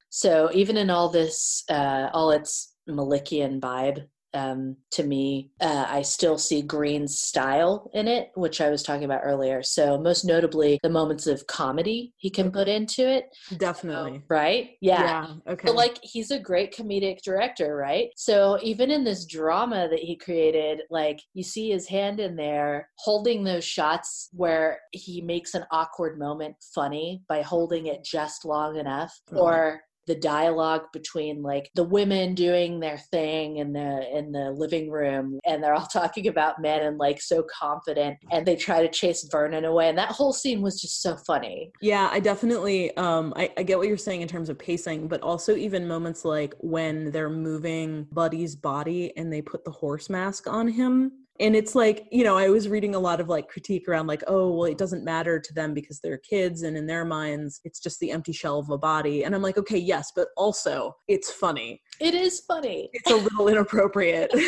So 0.10 0.50
even 0.54 0.78
in 0.78 0.90
all 0.90 1.10
this, 1.10 1.64
uh, 1.70 2.10
all 2.14 2.32
its 2.32 2.76
Malikian 2.90 3.60
vibe, 3.60 4.08
um, 4.34 4.78
to 4.92 5.04
me, 5.04 5.52
uh, 5.62 5.86
I 5.88 6.02
still 6.02 6.38
see 6.38 6.62
Green's 6.62 7.20
style 7.20 7.90
in 7.94 8.08
it, 8.08 8.32
which 8.36 8.62
I 8.62 8.70
was 8.70 8.84
talking 8.84 9.06
about 9.06 9.22
earlier. 9.24 9.64
So 9.64 9.98
most 9.98 10.26
notably, 10.26 10.80
the 10.84 10.90
moments 10.90 11.28
of 11.28 11.48
comedy 11.48 12.14
he 12.18 12.30
can 12.30 12.52
put 12.52 12.68
into 12.68 13.08
it. 13.08 13.26
Definitely. 13.58 14.24
Right? 14.30 14.72
Yeah. 14.82 15.28
Okay. 15.48 15.66
But 15.68 15.76
like 15.76 16.00
he's 16.04 16.32
a 16.32 16.40
great 16.40 16.76
comedic 16.76 17.22
director, 17.24 17.76
right? 17.76 18.10
So 18.16 18.60
even 18.62 18.92
in 18.92 19.04
this 19.04 19.26
drama 19.26 19.88
that 19.90 20.00
he 20.00 20.16
created, 20.16 20.82
like 20.90 21.20
you 21.34 21.44
see 21.44 21.72
his 21.72 21.88
hand 21.88 22.20
in 22.20 22.36
there 22.36 22.90
holding 22.98 23.44
those 23.44 23.64
shots 23.64 24.30
where 24.34 24.80
he 24.92 25.22
makes 25.22 25.54
an 25.54 25.66
awkward 25.72 26.20
moment 26.20 26.56
funny 26.74 27.24
by 27.28 27.42
holding 27.42 27.88
it 27.88 28.04
just 28.04 28.46
long 28.46 28.78
enough 28.78 29.20
Mhm. 29.32 29.42
or 29.42 29.82
the 30.08 30.16
dialogue 30.16 30.84
between 30.94 31.42
like 31.42 31.70
the 31.76 31.84
women 31.84 32.34
doing 32.34 32.80
their 32.80 32.98
thing 32.98 33.58
in 33.58 33.74
the 33.74 34.18
in 34.18 34.32
the 34.32 34.52
living 34.52 34.90
room 34.90 35.40
and 35.46 35.64
they're 35.64 35.74
all 35.74 35.88
talking 35.94 36.28
about 36.28 36.62
men 36.62 36.82
and 36.82 36.98
like 36.98 37.22
so 37.22 37.46
confident 37.54 38.18
and 38.32 38.46
they 38.46 38.56
try 38.56 38.82
to 38.82 38.90
chase 38.90 39.28
Vernon 39.32 39.66
away 39.66 39.90
and 39.90 39.98
that 39.98 40.12
whole 40.12 40.34
scene 40.34 40.62
was 40.62 40.82
just 40.82 41.02
so 41.02 41.18
funny. 41.28 41.72
Yeah, 41.82 42.10
I 42.12 42.20
definitely 42.20 42.96
um 42.98 43.34
I, 43.36 43.52
I 43.58 43.64
get 43.64 43.78
what 43.78 43.88
you're 43.88 43.98
saying 43.98 44.22
in 44.22 44.28
terms 44.28 44.50
of 44.50 44.58
pacing, 44.58 45.08
but 45.08 45.22
also 45.22 45.56
even 45.56 45.88
moments 45.88 46.26
like 46.26 46.56
when 46.60 47.12
they're 47.12 47.30
moving 47.30 48.08
Buddy's 48.12 48.56
body 48.56 49.16
and 49.18 49.32
they 49.32 49.42
put 49.42 49.66
the 49.66 49.72
horse 49.72 50.10
mask 50.10 50.48
on 50.48 50.68
him. 50.68 51.12
And 51.40 51.56
it's 51.56 51.76
like, 51.76 52.08
you 52.12 52.24
know, 52.24 52.38
I 52.38 52.50
was 52.50 52.68
reading 52.68 52.96
a 52.96 53.00
lot 53.00 53.20
of 53.20 53.30
like 53.30 53.48
critique 53.48 53.88
around 53.88 54.08
like, 54.08 54.24
oh, 54.28 54.52
well, 54.52 54.66
it 54.66 54.78
doesn't 54.78 55.04
matter 55.04 55.40
to 55.40 55.54
them 55.54 55.74
because 55.74 56.00
they're 56.00 56.18
kids 56.18 56.64
and 56.64 56.76
in 56.76 56.88
their 56.88 57.06
minds 57.06 57.60
it's 57.64 57.80
just 57.80 58.00
the 58.00 58.12
empty 58.12 58.34
shell 58.34 58.60
of 58.60 58.70
a 58.70 58.78
body. 58.78 59.24
And 59.24 59.36
I'm 59.36 59.42
like, 59.42 59.58
okay, 59.58 59.78
yes, 59.78 60.12
but 60.16 60.30
also 60.36 60.96
it's 61.08 61.32
funny. 61.32 61.82
It 62.00 62.14
is 62.14 62.42
funny. 62.42 62.90
It's 62.94 63.12
a 63.12 63.16
little 63.16 63.48
inappropriate. 63.48 64.34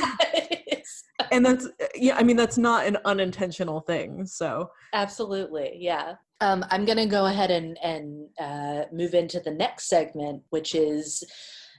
And 1.32 1.46
that's 1.46 1.68
yeah, 1.96 2.16
I 2.16 2.24
mean 2.24 2.38
that's 2.38 2.58
not 2.58 2.86
an 2.86 2.98
unintentional 3.06 3.82
thing. 3.82 4.26
So 4.26 4.70
Absolutely, 4.94 5.74
yeah. 5.78 6.14
Um, 6.42 6.66
I'm 6.70 6.86
going 6.86 6.98
to 6.98 7.06
go 7.06 7.26
ahead 7.26 7.52
and 7.52 7.78
and 7.84 8.30
uh, 8.40 8.86
move 8.94 9.14
into 9.14 9.40
the 9.40 9.52
next 9.52 9.90
segment, 9.90 10.44
which 10.50 10.74
is 10.74 11.24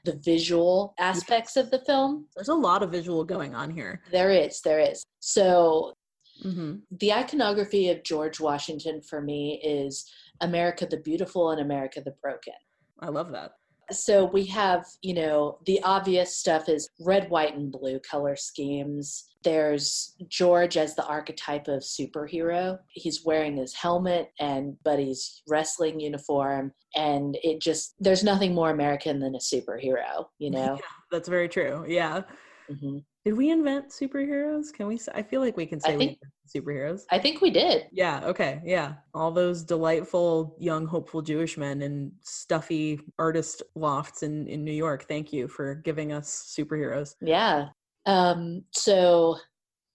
the 0.05 0.19
visual 0.25 0.95
aspects 0.99 1.57
of 1.57 1.71
the 1.71 1.81
film. 1.81 2.27
there's 2.35 2.49
a 2.49 2.55
lot 2.55 2.83
of 2.83 2.91
visual 2.91 3.25
going 3.25 3.55
on 3.55 3.71
here. 3.71 4.03
There 4.11 4.31
is, 4.31 4.61
there 4.63 4.81
is. 4.81 5.05
So 5.21 5.95
hmm 6.43 6.77
the 6.91 7.13
iconography 7.13 7.91
of 7.91 8.03
George 8.03 8.41
Washington 8.41 9.03
for 9.03 9.21
me 9.21 9.61
is 9.63 10.11
America 10.41 10.87
the 10.87 10.97
Beautiful 10.97 11.51
and 11.51 11.61
America 11.61 12.01
the 12.03 12.15
Broken. 12.23 12.55
I 13.01 13.09
love 13.09 13.31
that. 13.33 13.53
So 13.91 14.25
we 14.25 14.45
have, 14.47 14.87
you 15.03 15.15
know, 15.15 15.59
the 15.67 15.81
obvious 15.83 16.37
stuff 16.37 16.69
is 16.69 16.89
red, 17.01 17.31
white, 17.31 17.57
and 17.57 17.73
blue 17.73 18.01
color 18.01 18.37
schemes. 18.37 19.27
There's 19.43 20.15
George 20.29 20.77
as 20.77 20.95
the 20.95 21.07
archetype 21.07 21.67
of 21.69 21.83
superhero. 21.83 22.79
He's 22.89 23.25
wearing 23.25 23.57
his 23.57 23.75
helmet 23.75 24.33
and 24.39 24.77
Buddy's 24.85 25.43
wrestling 25.49 25.99
uniform. 26.01 26.73
And 26.95 27.39
it 27.43 27.61
just, 27.61 27.95
there's 28.01 28.25
nothing 28.25 28.55
more 28.55 28.71
American 28.71 29.19
than 29.19 29.35
a 29.35 29.39
superhero, 29.39 30.27
you 30.39 30.51
know? 30.51 30.75
Yeah, 30.81 30.87
that's 31.11 31.29
very 31.29 31.49
true. 31.49 31.85
Yeah. 31.89 32.23
hmm 32.69 32.99
Did 33.25 33.37
we 33.37 33.51
invent 33.51 33.91
superheroes? 33.91 34.73
Can 34.73 34.87
we? 34.87 34.99
I 35.15 35.23
feel 35.23 35.41
like 35.41 35.57
we 35.57 35.67
can 35.67 35.81
say 35.81 35.93
I 35.93 35.97
we 35.97 36.03
invented 36.03 36.29
superheroes. 36.55 37.03
I 37.11 37.19
think 37.19 37.43
we 37.43 37.51
did. 37.51 37.87
Yeah. 37.93 38.23
Okay. 38.25 38.63
Yeah. 38.65 38.95
All 39.13 39.31
those 39.31 39.63
delightful 39.63 40.57
young, 40.59 40.87
hopeful 40.87 41.21
Jewish 41.21 41.59
men 41.59 41.83
in 41.83 42.13
stuffy 42.23 43.01
artist 43.19 43.63
lofts 43.75 44.23
in 44.23 44.47
in 44.49 44.65
New 44.65 44.73
York. 44.73 45.05
Thank 45.07 45.33
you 45.33 45.49
for 45.49 45.75
giving 45.75 46.13
us 46.13 46.55
superheroes. 46.59 47.15
Yeah. 47.21 47.69
Um, 48.07 48.65
so 48.73 49.37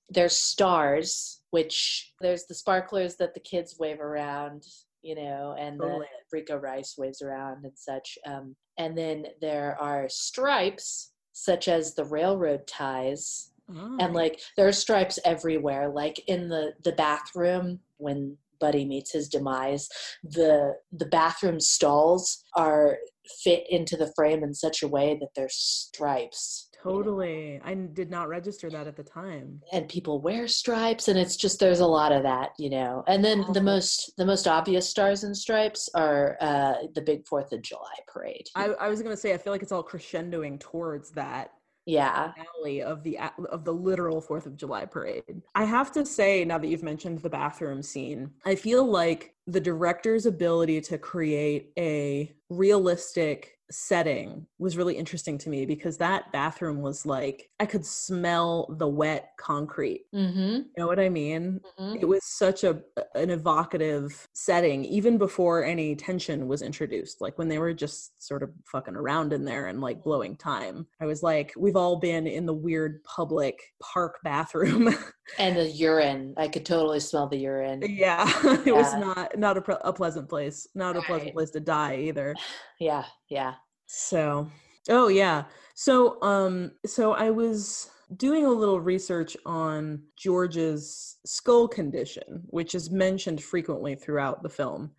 there's 0.09 0.37
stars, 0.37 1.41
which 1.49 2.13
there's 2.21 2.45
the 2.45 2.53
sparklers 2.53 3.15
that 3.15 3.33
the 3.33 3.39
kids 3.39 3.77
wave 3.79 3.99
around, 3.99 4.63
you 5.01 5.15
know, 5.15 5.55
and 5.57 5.79
Totally. 5.79 6.01
that 6.01 6.35
Rico 6.35 6.57
Rice 6.57 6.95
waves 6.97 7.23
around 7.23 7.65
and 7.65 7.73
such. 7.75 8.17
Um, 8.25 8.55
and 8.77 8.95
then 8.95 9.25
there 9.41 9.77
are 9.79 10.07
stripes, 10.09 11.11
such 11.35 11.67
as 11.67 11.93
the 11.93 12.05
railroad 12.05 12.65
ties. 12.65 13.51
Oh, 13.69 13.97
And 13.99 14.13
like 14.13 14.39
there 14.57 14.67
are 14.67 14.71
stripes 14.71 15.19
everywhere, 15.25 15.89
like 15.89 16.19
in 16.27 16.49
the, 16.49 16.73
the 16.83 16.93
bathroom 16.93 17.81
when 17.97 18.37
Buddy 18.59 18.85
meets 18.85 19.11
his 19.11 19.27
demise, 19.27 19.89
the 20.23 20.75
the 20.93 21.07
bathroom 21.07 21.59
stalls 21.59 22.43
are 22.55 22.97
fit 23.43 23.65
into 23.69 23.97
the 23.97 24.11
frame 24.15 24.43
in 24.43 24.53
such 24.53 24.81
a 24.81 24.87
way 24.87 25.17
that 25.19 25.29
there's 25.35 25.55
stripes 25.55 26.69
totally. 26.89 27.59
I 27.63 27.73
did 27.73 28.09
not 28.09 28.27
register 28.29 28.69
that 28.69 28.87
at 28.87 28.95
the 28.95 29.03
time. 29.03 29.61
and 29.73 29.87
people 29.89 30.21
wear 30.21 30.47
stripes 30.47 31.07
and 31.07 31.17
it's 31.17 31.35
just 31.35 31.59
there's 31.59 31.79
a 31.79 31.85
lot 31.85 32.11
of 32.11 32.23
that 32.23 32.49
you 32.57 32.69
know 32.69 33.03
and 33.07 33.23
then 33.23 33.45
the 33.53 33.61
most 33.61 34.11
the 34.17 34.25
most 34.25 34.47
obvious 34.47 34.89
stars 34.89 35.23
and 35.23 35.35
stripes 35.35 35.89
are 35.95 36.37
uh 36.41 36.73
the 36.93 37.01
big 37.01 37.25
fourth 37.27 37.51
of 37.51 37.61
july 37.61 37.95
parade 38.07 38.47
I, 38.55 38.65
I 38.85 38.89
was 38.89 39.01
gonna 39.01 39.17
say 39.17 39.33
I 39.33 39.37
feel 39.37 39.53
like 39.53 39.63
it's 39.63 39.71
all 39.71 39.83
crescendoing 39.83 40.59
towards 40.59 41.11
that 41.11 41.51
yeah 41.85 42.31
finale 42.33 42.81
of 42.81 43.03
the 43.03 43.19
of 43.51 43.63
the 43.63 43.71
literal 43.73 44.19
Fourth 44.21 44.45
of 44.47 44.57
July 44.57 44.85
parade. 44.85 45.41
I 45.53 45.65
have 45.65 45.91
to 45.93 46.05
say, 46.05 46.43
now 46.43 46.57
that 46.57 46.67
you've 46.67 46.81
mentioned 46.83 47.19
the 47.19 47.29
bathroom 47.29 47.83
scene, 47.83 48.31
I 48.45 48.55
feel 48.55 48.83
like 48.85 49.35
the 49.45 49.59
director's 49.59 50.25
ability 50.25 50.81
to 50.81 50.97
create 50.97 51.71
a 51.77 52.33
realistic 52.49 53.54
setting 53.71 54.45
was 54.59 54.77
really 54.77 54.95
interesting 54.95 55.37
to 55.39 55.49
me 55.49 55.65
because 55.65 55.97
that 55.97 56.31
bathroom 56.31 56.81
was 56.81 57.05
like 57.05 57.49
I 57.59 57.65
could 57.65 57.85
smell 57.85 58.75
the 58.77 58.87
wet 58.87 59.31
concrete. 59.39 60.05
mm-hmm, 60.13 60.39
You 60.39 60.65
know 60.77 60.87
what 60.87 60.99
I 60.99 61.09
mean? 61.09 61.61
mm-hmm. 61.79 61.97
It 61.99 62.07
was 62.07 62.23
such 62.23 62.63
a 62.63 62.81
an 63.15 63.29
evocative 63.29 64.27
setting 64.33 64.85
even 64.85 65.17
before 65.17 65.63
any 65.63 65.95
tension 65.95 66.47
was 66.47 66.61
introduced. 66.61 67.21
Like 67.21 67.37
when 67.37 67.47
they 67.47 67.59
were 67.59 67.73
just 67.73 68.21
sort 68.21 68.43
of 68.43 68.51
fucking 68.65 68.95
around 68.95 69.33
in 69.33 69.45
there 69.45 69.67
and 69.67 69.81
like 69.81 70.03
blowing 70.03 70.35
time. 70.35 70.87
I 71.01 71.05
was 71.05 71.23
like, 71.23 71.53
we've 71.57 71.75
all 71.75 71.97
been 71.97 72.27
in 72.27 72.45
the 72.45 72.53
weird 72.53 73.03
public 73.03 73.59
park 73.81 74.19
bathroom. 74.23 74.95
and 75.39 75.57
the 75.57 75.67
urine 75.67 76.35
i 76.37 76.47
could 76.47 76.63
totally 76.63 76.99
smell 76.99 77.27
the 77.27 77.35
urine 77.35 77.81
yeah, 77.89 78.25
it 78.65 78.75
was 78.75 78.93
not 78.93 79.37
not 79.37 79.57
a, 79.57 79.87
a 79.87 79.93
pleasant 79.93 80.29
place. 80.29 80.67
Not 80.75 80.95
a 80.95 81.01
pleasant 81.01 81.33
place 81.33 81.49
to 81.51 81.59
die 81.59 81.97
either. 81.97 82.35
yeah 82.79 83.05
yeah 83.29 83.54
So, 83.85 84.49
oh 84.89 85.07
yeah. 85.07 85.45
So, 85.75 86.21
um, 86.21 86.71
so 86.85 87.13
I 87.13 87.29
was 87.29 87.89
doing 88.17 88.45
a 88.45 88.51
little 88.51 88.79
research 88.79 89.35
on 89.45 90.03
George's 90.17 91.17
skull 91.25 91.67
condition, 91.67 92.43
which 92.47 92.75
is 92.75 92.91
mentioned 92.91 93.43
frequently 93.43 93.95
throughout 93.95 94.43
the 94.43 94.49
film. 94.49 94.91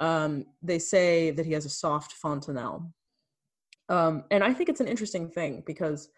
Um, 0.00 0.46
they 0.62 0.78
say 0.78 1.30
that 1.32 1.46
he 1.46 1.52
has 1.52 1.64
a 1.64 1.70
soft 1.70 2.12
fontanelle. 2.12 2.92
Um, 3.88 4.24
and 4.30 4.42
I 4.42 4.54
think 4.54 4.68
it's 4.68 4.80
an 4.80 4.88
interesting 4.88 5.28
thing 5.28 5.62
because, 5.66 6.08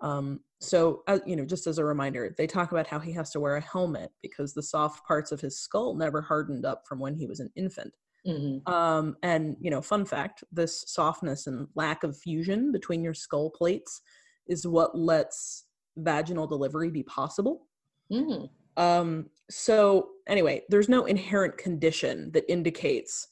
um, 0.00 0.40
so, 0.60 1.02
uh, 1.06 1.20
you 1.24 1.36
know, 1.36 1.44
just 1.44 1.66
as 1.66 1.78
a 1.78 1.84
reminder, 1.84 2.34
they 2.36 2.46
talk 2.46 2.72
about 2.72 2.86
how 2.86 2.98
he 2.98 3.12
has 3.12 3.30
to 3.30 3.40
wear 3.40 3.56
a 3.56 3.60
helmet 3.60 4.10
because 4.22 4.52
the 4.52 4.62
soft 4.62 5.06
parts 5.06 5.32
of 5.32 5.40
his 5.40 5.58
skull 5.58 5.94
never 5.94 6.20
hardened 6.20 6.66
up 6.66 6.82
from 6.86 6.98
when 6.98 7.14
he 7.14 7.26
was 7.26 7.40
an 7.40 7.50
infant. 7.56 7.92
Mm-hmm. 8.26 8.72
Um, 8.72 9.16
and 9.22 9.56
you 9.60 9.70
know, 9.70 9.80
fun 9.80 10.04
fact: 10.04 10.42
this 10.52 10.84
softness 10.86 11.46
and 11.46 11.68
lack 11.74 12.02
of 12.02 12.16
fusion 12.16 12.72
between 12.72 13.02
your 13.02 13.14
skull 13.14 13.50
plates 13.50 14.00
is 14.48 14.66
what 14.66 14.96
lets 14.96 15.64
vaginal 15.96 16.46
delivery 16.46 16.90
be 16.90 17.02
possible. 17.02 17.66
Mm. 18.12 18.48
Um, 18.76 19.30
so 19.50 20.10
anyway, 20.26 20.62
there's 20.68 20.88
no 20.88 21.06
inherent 21.06 21.56
condition 21.56 22.30
that 22.32 22.50
indicates 22.50 23.28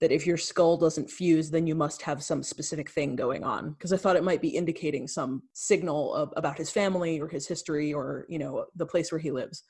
that 0.00 0.12
if 0.12 0.26
your 0.26 0.36
skull 0.36 0.76
doesn't 0.76 1.10
fuse, 1.10 1.50
then 1.50 1.66
you 1.66 1.74
must 1.74 2.02
have 2.02 2.22
some 2.22 2.42
specific 2.42 2.88
thing 2.88 3.16
going 3.16 3.42
on. 3.42 3.70
Because 3.72 3.92
I 3.92 3.96
thought 3.96 4.16
it 4.16 4.22
might 4.22 4.42
be 4.42 4.48
indicating 4.48 5.08
some 5.08 5.42
signal 5.54 6.14
of, 6.14 6.32
about 6.36 6.58
his 6.58 6.70
family 6.70 7.20
or 7.20 7.28
his 7.28 7.48
history 7.48 7.92
or 7.92 8.26
you 8.28 8.38
know 8.38 8.66
the 8.76 8.86
place 8.86 9.10
where 9.10 9.18
he 9.20 9.30
lives. 9.30 9.64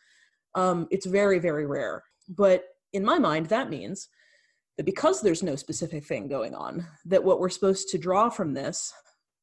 Um, 0.54 0.86
it's 0.90 1.06
very 1.06 1.38
very 1.38 1.66
rare, 1.66 2.02
but 2.28 2.64
in 2.92 3.04
my 3.04 3.18
mind, 3.18 3.46
that 3.46 3.70
means 3.70 4.08
that 4.78 4.86
because 4.86 5.20
there's 5.20 5.42
no 5.42 5.56
specific 5.56 6.06
thing 6.06 6.28
going 6.28 6.54
on, 6.54 6.86
that 7.04 7.22
what 7.22 7.40
we're 7.40 7.50
supposed 7.50 7.88
to 7.90 7.98
draw 7.98 8.30
from 8.30 8.54
this 8.54 8.92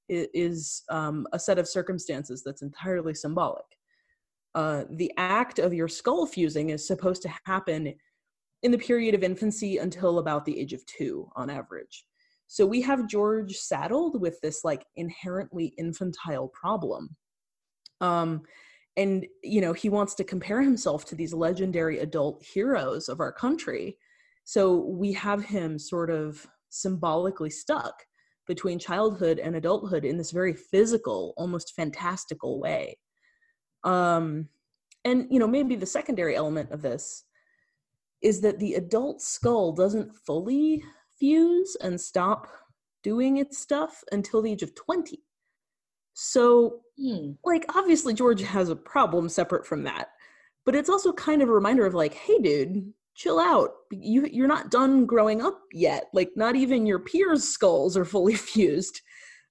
is, 0.09 0.83
um, 0.89 1.27
a 1.33 1.39
set 1.39 1.59
of 1.59 1.67
circumstances 1.67 2.41
that's 2.43 2.61
entirely 2.61 3.13
symbolic. 3.13 3.65
Uh, 4.55 4.85
the 4.91 5.11
act 5.17 5.59
of 5.59 5.73
your 5.73 5.87
skull 5.87 6.25
fusing 6.25 6.69
is 6.69 6.87
supposed 6.87 7.21
to 7.21 7.31
happen 7.45 7.93
in 8.63 8.71
the 8.71 8.77
period 8.77 9.13
of 9.13 9.23
infancy 9.23 9.77
until 9.77 10.17
about 10.17 10.45
the 10.45 10.59
age 10.59 10.73
of 10.73 10.85
two 10.85 11.29
on 11.35 11.49
average. 11.49 12.05
So 12.47 12.65
we 12.65 12.81
have 12.81 13.07
George 13.07 13.55
saddled 13.55 14.21
with 14.21 14.39
this 14.41 14.63
like 14.63 14.85
inherently 14.95 15.73
infantile 15.77 16.47
problem. 16.47 17.15
Um, 18.01 18.43
and 18.97 19.25
you 19.43 19.59
know 19.59 19.73
he 19.73 19.89
wants 19.89 20.15
to 20.15 20.23
compare 20.23 20.61
himself 20.61 21.05
to 21.05 21.15
these 21.15 21.33
legendary 21.33 21.99
adult 21.99 22.43
heroes 22.43 23.09
of 23.09 23.19
our 23.19 23.31
country 23.31 23.97
so 24.45 24.75
we 24.75 25.11
have 25.13 25.43
him 25.43 25.77
sort 25.77 26.09
of 26.09 26.45
symbolically 26.69 27.49
stuck 27.49 28.03
between 28.47 28.77
childhood 28.77 29.39
and 29.39 29.55
adulthood 29.55 30.05
in 30.05 30.17
this 30.17 30.31
very 30.31 30.53
physical, 30.53 31.33
almost 31.35 31.73
fantastical 31.75 32.59
way. 32.59 32.97
Um, 33.83 34.47
and 35.03 35.27
you 35.31 35.39
know, 35.39 35.47
maybe 35.47 35.75
the 35.75 35.85
secondary 35.85 36.35
element 36.35 36.71
of 36.71 36.83
this 36.83 37.23
is 38.21 38.41
that 38.41 38.59
the 38.59 38.75
adult 38.75 39.21
skull 39.21 39.71
doesn't 39.71 40.15
fully 40.15 40.83
fuse 41.17 41.75
and 41.81 41.99
stop 41.99 42.47
doing 43.03 43.37
its 43.37 43.57
stuff 43.57 44.03
until 44.11 44.41
the 44.41 44.51
age 44.51 44.63
of 44.63 44.75
20. 44.75 45.23
So, 46.13 46.81
hmm. 46.97 47.31
like, 47.43 47.65
obviously, 47.75 48.13
George 48.13 48.41
has 48.41 48.69
a 48.69 48.75
problem 48.75 49.27
separate 49.27 49.65
from 49.65 49.83
that. 49.83 50.09
But 50.65 50.75
it's 50.75 50.89
also 50.89 51.13
kind 51.13 51.41
of 51.41 51.49
a 51.49 51.53
reminder 51.53 51.85
of, 51.85 51.93
like, 51.93 52.13
hey, 52.13 52.39
dude, 52.39 52.93
chill 53.15 53.39
out. 53.39 53.71
You 53.91 54.27
you're 54.31 54.47
not 54.47 54.69
done 54.69 55.05
growing 55.05 55.41
up 55.41 55.61
yet. 55.71 56.09
Like 56.13 56.31
not 56.35 56.55
even 56.55 56.85
your 56.85 56.99
peers 56.99 57.43
skulls 57.43 57.97
are 57.97 58.05
fully 58.05 58.35
fused. 58.35 59.01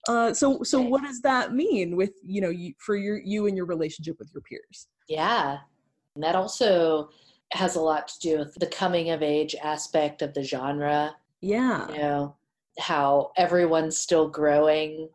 Uh, 0.06 0.34
so 0.34 0.62
so 0.62 0.80
what 0.80 1.02
does 1.02 1.22
that 1.22 1.54
mean 1.54 1.96
with 1.96 2.12
you 2.22 2.40
know 2.40 2.50
you, 2.50 2.74
for 2.78 2.94
your 2.94 3.18
you 3.18 3.46
and 3.46 3.56
your 3.56 3.66
relationship 3.66 4.16
with 4.18 4.30
your 4.32 4.42
peers? 4.42 4.88
Yeah. 5.08 5.58
And 6.14 6.22
that 6.22 6.36
also 6.36 7.08
has 7.52 7.76
a 7.76 7.80
lot 7.80 8.08
to 8.08 8.18
do 8.20 8.38
with 8.38 8.54
the 8.54 8.66
coming 8.66 9.10
of 9.10 9.22
age 9.22 9.56
aspect 9.62 10.22
of 10.22 10.34
the 10.34 10.42
genre. 10.42 11.16
Yeah. 11.40 11.88
You 11.90 11.98
know 11.98 12.36
how 12.78 13.32
everyone's 13.36 13.96
still 13.98 14.28
growing. 14.28 15.08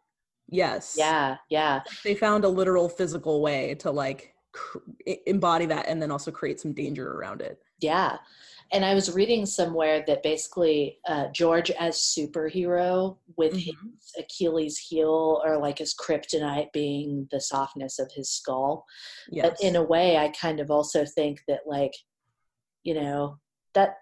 Yes. 0.49 0.95
Yeah 0.97 1.37
yeah. 1.49 1.81
They 2.03 2.15
found 2.15 2.43
a 2.43 2.49
literal 2.49 2.89
physical 2.89 3.41
way 3.41 3.75
to 3.75 3.91
like 3.91 4.33
cr- 4.53 4.79
embody 5.27 5.67
that 5.67 5.87
and 5.87 6.01
then 6.01 6.09
also 6.09 6.31
create 6.31 6.59
some 6.59 6.73
danger 6.73 7.11
around 7.11 7.41
it 7.41 7.59
yeah. 7.79 8.17
And 8.71 8.85
I 8.85 8.93
was 8.93 9.11
reading 9.11 9.47
somewhere 9.47 10.03
that 10.05 10.21
basically 10.21 10.99
uh, 11.07 11.27
George 11.33 11.71
as 11.71 11.95
superhero 11.97 13.17
with 13.35 13.53
mm-hmm. 13.53 13.87
his 13.97 14.13
Achilles 14.19 14.77
heel 14.77 15.41
or 15.43 15.57
like 15.57 15.79
his 15.79 15.95
kryptonite 15.95 16.71
being 16.71 17.27
the 17.31 17.41
softness 17.41 17.97
of 17.97 18.11
his 18.11 18.29
skull. 18.29 18.85
Yes. 19.31 19.49
But 19.49 19.61
in 19.61 19.75
a 19.75 19.83
way, 19.83 20.17
I 20.17 20.29
kind 20.29 20.59
of 20.59 20.69
also 20.69 21.03
think 21.03 21.41
that 21.47 21.61
like, 21.65 21.93
you 22.83 22.93
know, 22.93 23.39
that 23.73 23.95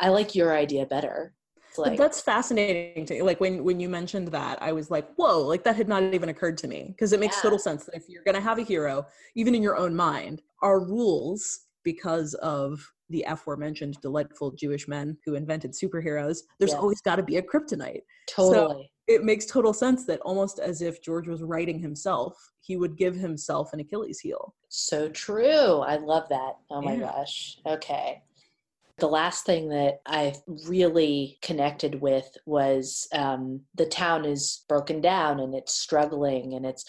I 0.00 0.08
like 0.08 0.34
your 0.34 0.56
idea 0.56 0.86
better. 0.86 1.34
Like, 1.76 1.98
that's 1.98 2.20
fascinating 2.20 3.04
to 3.06 3.14
me. 3.14 3.22
Like 3.22 3.40
when 3.40 3.64
when 3.64 3.80
you 3.80 3.88
mentioned 3.88 4.28
that, 4.28 4.62
I 4.62 4.70
was 4.70 4.92
like, 4.92 5.12
"Whoa!" 5.16 5.40
Like 5.40 5.64
that 5.64 5.74
had 5.74 5.88
not 5.88 6.02
even 6.14 6.28
occurred 6.28 6.56
to 6.58 6.68
me 6.68 6.86
because 6.88 7.12
it 7.12 7.18
makes 7.18 7.36
yeah. 7.36 7.42
total 7.42 7.58
sense 7.58 7.84
that 7.86 7.96
if 7.96 8.08
you're 8.08 8.22
going 8.22 8.36
to 8.36 8.40
have 8.40 8.58
a 8.58 8.62
hero, 8.62 9.06
even 9.34 9.56
in 9.56 9.62
your 9.62 9.76
own 9.76 9.94
mind, 9.96 10.40
our 10.62 10.78
rules 10.78 11.64
because 11.84 12.34
of 12.34 12.80
the 13.10 13.24
aforementioned 13.28 14.00
delightful 14.00 14.50
Jewish 14.50 14.88
men 14.88 15.16
who 15.24 15.34
invented 15.34 15.72
superheroes, 15.72 16.38
there's 16.58 16.72
yes. 16.72 16.80
always 16.80 17.00
got 17.00 17.16
to 17.16 17.22
be 17.22 17.36
a 17.36 17.42
kryptonite. 17.42 18.02
Totally. 18.28 18.84
So 18.84 18.84
it 19.06 19.22
makes 19.22 19.44
total 19.46 19.74
sense 19.74 20.06
that 20.06 20.20
almost 20.20 20.58
as 20.58 20.80
if 20.80 21.02
George 21.02 21.28
was 21.28 21.42
writing 21.42 21.78
himself, 21.78 22.34
he 22.60 22.76
would 22.76 22.96
give 22.96 23.14
himself 23.14 23.72
an 23.72 23.80
Achilles 23.80 24.20
heel. 24.20 24.54
So 24.68 25.08
true. 25.10 25.80
I 25.80 25.96
love 25.96 26.28
that. 26.30 26.54
Oh 26.70 26.80
my 26.80 26.94
yeah. 26.94 27.12
gosh. 27.12 27.58
Okay. 27.66 28.22
The 28.98 29.08
last 29.08 29.44
thing 29.44 29.68
that 29.70 30.00
I 30.06 30.34
really 30.66 31.38
connected 31.42 32.00
with 32.00 32.28
was 32.46 33.08
um, 33.12 33.60
the 33.74 33.86
town 33.86 34.24
is 34.24 34.64
broken 34.68 35.00
down 35.00 35.40
and 35.40 35.54
it's 35.54 35.74
struggling 35.74 36.54
and 36.54 36.64
it's 36.64 36.84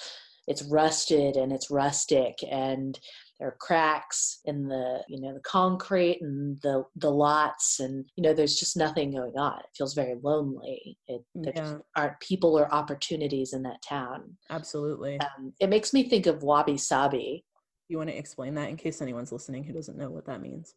it's 0.47 0.61
rusted 0.63 1.35
and 1.35 1.51
it's 1.51 1.71
rustic 1.71 2.37
and 2.49 2.99
there 3.39 3.49
are 3.49 3.57
cracks 3.59 4.39
in 4.45 4.67
the 4.67 5.03
you 5.07 5.19
know 5.19 5.33
the 5.33 5.41
concrete 5.41 6.19
and 6.21 6.57
the 6.61 6.83
the 6.95 7.09
lots 7.09 7.79
and 7.79 8.05
you 8.15 8.23
know 8.23 8.33
there's 8.33 8.55
just 8.55 8.77
nothing 8.77 9.11
going 9.11 9.37
on. 9.37 9.59
It 9.59 9.75
feels 9.77 9.93
very 9.93 10.15
lonely. 10.21 10.97
It 11.07 11.23
there 11.35 11.53
yeah. 11.55 11.77
aren't 11.95 12.19
people 12.19 12.57
or 12.57 12.73
opportunities 12.73 13.53
in 13.53 13.63
that 13.63 13.81
town. 13.81 14.37
Absolutely. 14.49 15.19
Um, 15.19 15.53
it 15.59 15.69
makes 15.69 15.93
me 15.93 16.07
think 16.07 16.27
of 16.27 16.43
wabi 16.43 16.77
sabi. 16.77 17.43
You 17.87 17.97
want 17.97 18.09
to 18.09 18.17
explain 18.17 18.55
that 18.55 18.69
in 18.69 18.77
case 18.77 19.01
anyone's 19.01 19.31
listening 19.31 19.63
who 19.63 19.73
doesn't 19.73 19.97
know 19.97 20.09
what 20.09 20.25
that 20.25 20.41
means? 20.41 20.73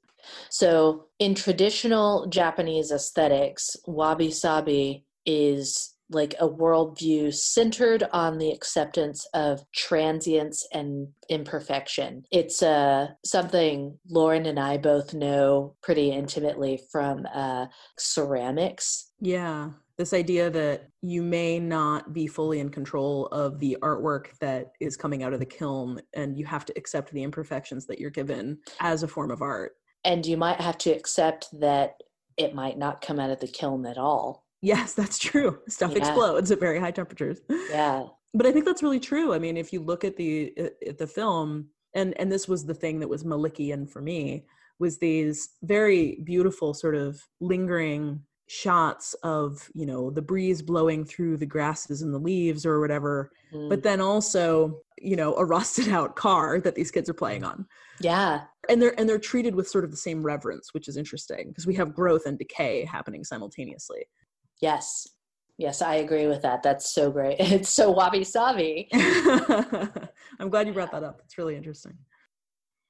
So 0.50 1.06
in 1.18 1.34
traditional 1.34 2.26
japanese 2.26 2.90
aesthetics 2.90 3.76
wabi 3.86 4.30
sabi 4.30 5.04
is 5.24 5.94
like 6.10 6.34
a 6.40 6.48
worldview 6.48 7.32
centered 7.34 8.04
on 8.12 8.38
the 8.38 8.50
acceptance 8.50 9.26
of 9.34 9.60
transience 9.74 10.66
and 10.72 11.08
imperfection. 11.28 12.24
It's 12.30 12.62
uh, 12.62 13.08
something 13.24 13.98
Lauren 14.08 14.46
and 14.46 14.58
I 14.58 14.78
both 14.78 15.14
know 15.14 15.76
pretty 15.82 16.10
intimately 16.10 16.80
from 16.90 17.26
uh, 17.34 17.66
ceramics. 17.98 19.10
Yeah, 19.20 19.70
this 19.98 20.14
idea 20.14 20.48
that 20.50 20.88
you 21.02 21.22
may 21.22 21.58
not 21.58 22.12
be 22.12 22.26
fully 22.26 22.60
in 22.60 22.70
control 22.70 23.26
of 23.26 23.58
the 23.58 23.76
artwork 23.82 24.38
that 24.40 24.72
is 24.80 24.96
coming 24.96 25.22
out 25.22 25.32
of 25.32 25.40
the 25.40 25.46
kiln, 25.46 26.00
and 26.14 26.38
you 26.38 26.46
have 26.46 26.64
to 26.66 26.72
accept 26.76 27.12
the 27.12 27.22
imperfections 27.22 27.86
that 27.86 27.98
you're 27.98 28.10
given 28.10 28.58
as 28.80 29.02
a 29.02 29.08
form 29.08 29.30
of 29.30 29.42
art. 29.42 29.72
And 30.04 30.24
you 30.24 30.36
might 30.36 30.60
have 30.60 30.78
to 30.78 30.90
accept 30.90 31.48
that 31.60 31.94
it 32.36 32.54
might 32.54 32.78
not 32.78 33.00
come 33.00 33.18
out 33.18 33.30
of 33.30 33.40
the 33.40 33.48
kiln 33.48 33.84
at 33.84 33.98
all 33.98 34.44
Yes, 34.60 34.94
that's 34.94 35.18
true. 35.18 35.58
Stuff 35.68 35.92
yeah. 35.92 35.98
explodes 35.98 36.50
at 36.50 36.60
very 36.60 36.80
high 36.80 36.90
temperatures. 36.90 37.40
Yeah. 37.70 38.04
But 38.34 38.46
I 38.46 38.52
think 38.52 38.64
that's 38.64 38.82
really 38.82 39.00
true. 39.00 39.32
I 39.32 39.38
mean, 39.38 39.56
if 39.56 39.72
you 39.72 39.80
look 39.80 40.04
at 40.04 40.16
the 40.16 40.52
at 40.86 40.98
the 40.98 41.06
film, 41.06 41.68
and 41.94 42.18
and 42.20 42.30
this 42.30 42.46
was 42.46 42.66
the 42.66 42.74
thing 42.74 43.00
that 43.00 43.08
was 43.08 43.24
Malikian 43.24 43.88
for 43.88 44.02
me, 44.02 44.44
was 44.78 44.98
these 44.98 45.50
very 45.62 46.20
beautiful 46.24 46.74
sort 46.74 46.94
of 46.94 47.20
lingering 47.40 48.22
shots 48.48 49.14
of 49.22 49.68
you 49.74 49.84
know 49.84 50.10
the 50.10 50.22
breeze 50.22 50.62
blowing 50.62 51.04
through 51.04 51.36
the 51.36 51.46
grasses 51.46 52.00
and 52.00 52.14
the 52.14 52.18
leaves 52.18 52.64
or 52.64 52.80
whatever 52.80 53.30
mm. 53.52 53.68
but 53.68 53.82
then 53.82 54.00
also 54.00 54.80
you 54.96 55.16
know 55.16 55.34
a 55.36 55.44
rusted 55.44 55.88
out 55.92 56.16
car 56.16 56.58
that 56.58 56.74
these 56.74 56.90
kids 56.90 57.10
are 57.10 57.14
playing 57.14 57.44
on 57.44 57.66
yeah 58.00 58.42
and 58.70 58.80
they're 58.80 58.98
and 58.98 59.06
they're 59.06 59.18
treated 59.18 59.54
with 59.54 59.68
sort 59.68 59.84
of 59.84 59.90
the 59.90 59.98
same 59.98 60.22
reverence 60.22 60.72
which 60.72 60.88
is 60.88 60.96
interesting 60.96 61.48
because 61.48 61.66
we 61.66 61.74
have 61.74 61.94
growth 61.94 62.24
and 62.24 62.38
decay 62.38 62.86
happening 62.86 63.22
simultaneously 63.22 64.06
Yes. 64.60 65.06
Yes, 65.58 65.82
I 65.82 65.96
agree 65.96 66.28
with 66.28 66.42
that. 66.42 66.62
That's 66.62 66.92
so 66.92 67.10
great. 67.10 67.36
It's 67.40 67.68
so 67.70 67.90
wabi 67.90 68.24
sabi. 68.24 68.88
I'm 68.92 70.50
glad 70.50 70.68
you 70.68 70.72
brought 70.72 70.92
that 70.92 71.02
up. 71.02 71.20
It's 71.24 71.36
really 71.36 71.56
interesting. 71.56 71.94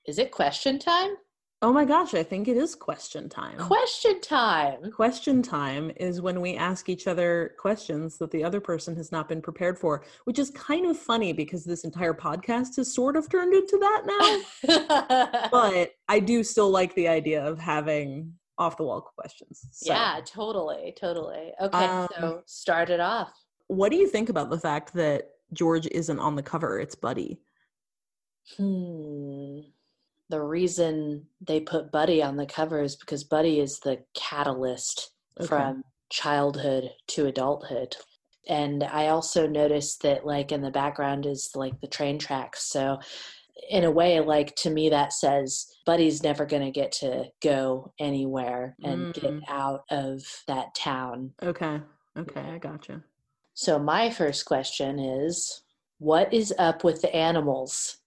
Is 0.07 0.19
it 0.19 0.31
question 0.31 0.79
time? 0.79 1.17
Oh 1.61 1.73
my 1.73 1.85
gosh, 1.85 2.15
I 2.15 2.23
think 2.23 2.47
it 2.47 2.57
is 2.57 2.77
question 2.77 3.29
time. 3.29 3.59
Question 3.59 4.21
time. 4.21 4.93
Question 4.93 5.43
time 5.43 5.91
is 5.97 6.21
when 6.21 6.41
we 6.41 6.55
ask 6.55 6.89
each 6.89 7.09
other 7.09 7.57
questions 7.59 8.17
that 8.19 8.31
the 8.31 8.45
other 8.45 8.61
person 8.61 8.95
has 8.95 9.11
not 9.11 9.29
been 9.29 9.43
prepared 9.43 9.77
for, 9.77 10.05
which 10.23 10.39
is 10.39 10.51
kind 10.51 10.87
of 10.87 10.97
funny 10.97 11.33
because 11.33 11.65
this 11.65 11.83
entire 11.83 12.15
podcast 12.15 12.77
has 12.77 12.95
sort 12.95 13.17
of 13.17 13.29
turned 13.29 13.55
into 13.55 13.77
that 13.77 14.03
now. 14.07 15.49
but 15.51 15.91
I 16.09 16.21
do 16.21 16.45
still 16.45 16.71
like 16.71 16.95
the 16.95 17.09
idea 17.09 17.45
of 17.45 17.59
having 17.59 18.35
off 18.59 18.77
the 18.77 18.85
wall 18.85 19.01
questions. 19.01 19.67
So. 19.73 19.93
Yeah, 19.93 20.21
totally, 20.25 20.95
totally. 20.99 21.53
Okay, 21.61 21.85
um, 21.85 22.09
so 22.19 22.43
start 22.47 22.91
it 22.91 23.01
off. 23.01 23.33
What 23.69 23.91
do 23.91 23.97
you 23.97 24.09
think 24.09 24.29
about 24.29 24.51
the 24.51 24.59
fact 24.59 24.93
that 24.95 25.31
George 25.53 25.87
isn't 25.87 26.19
on 26.19 26.37
the 26.37 26.43
cover? 26.43 26.79
It's 26.79 26.95
Buddy. 26.95 27.41
Hmm 28.57 29.61
the 30.29 30.41
reason 30.41 31.27
they 31.41 31.61
put 31.61 31.91
Buddy 31.91 32.23
on 32.23 32.37
the 32.37 32.47
cover 32.47 32.83
is 32.83 32.97
because 32.97 33.25
Buddy 33.25 33.61
is 33.61 33.81
the 33.81 34.05
catalyst 34.15 35.11
okay. 35.39 35.47
from 35.47 35.83
childhood 36.11 36.91
to 37.09 37.27
adulthood. 37.27 37.97
And 38.47 38.83
I 38.83 39.09
also 39.09 39.47
noticed 39.47 40.03
that, 40.03 40.27
like, 40.27 40.53
in 40.53 40.63
the 40.63 40.71
background 40.71 41.27
is 41.27 41.51
like 41.55 41.81
the 41.81 41.87
train 41.87 42.19
tracks. 42.19 42.63
So, 42.63 42.99
in 43.71 43.85
a 43.85 43.91
way, 43.91 44.21
like, 44.21 44.55
to 44.57 44.71
me, 44.71 44.89
that 44.91 45.13
says 45.13 45.67
Buddy's 45.87 46.23
never 46.23 46.47
going 46.47 46.63
to 46.63 46.71
get 46.71 46.93
to 46.93 47.27
go 47.43 47.93
anywhere 47.99 48.77
and 48.83 49.13
mm. 49.15 49.21
get 49.21 49.49
out 49.49 49.83
of 49.91 50.23
that 50.47 50.75
town. 50.75 51.33
Okay. 51.43 51.81
Okay. 52.17 52.41
I 52.41 52.59
gotcha. 52.59 53.03
So, 53.55 53.79
my 53.79 54.11
first 54.11 54.45
question 54.45 54.99
is 54.99 55.63
what 55.99 56.33
is 56.33 56.55
up 56.59 56.85
with 56.85 57.03
the 57.03 57.15
animals? 57.15 57.99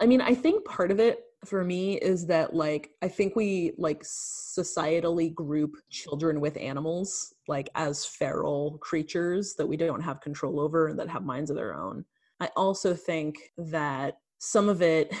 I 0.00 0.06
mean, 0.06 0.20
I 0.20 0.34
think 0.34 0.64
part 0.64 0.90
of 0.90 1.00
it 1.00 1.20
for 1.44 1.64
me 1.64 1.94
is 1.98 2.26
that 2.26 2.52
like 2.52 2.90
I 3.00 3.08
think 3.08 3.36
we 3.36 3.72
like 3.78 4.02
societally 4.02 5.32
group 5.32 5.76
children 5.88 6.40
with 6.40 6.56
animals 6.56 7.32
like 7.46 7.70
as 7.76 8.04
feral 8.04 8.78
creatures 8.78 9.54
that 9.54 9.66
we 9.66 9.76
don't 9.76 10.00
have 10.00 10.20
control 10.20 10.58
over 10.58 10.88
and 10.88 10.98
that 10.98 11.08
have 11.08 11.24
minds 11.24 11.50
of 11.50 11.56
their 11.56 11.76
own. 11.76 12.04
I 12.40 12.50
also 12.56 12.94
think 12.94 13.36
that 13.56 14.18
some 14.38 14.68
of 14.68 14.80
it 14.82 15.12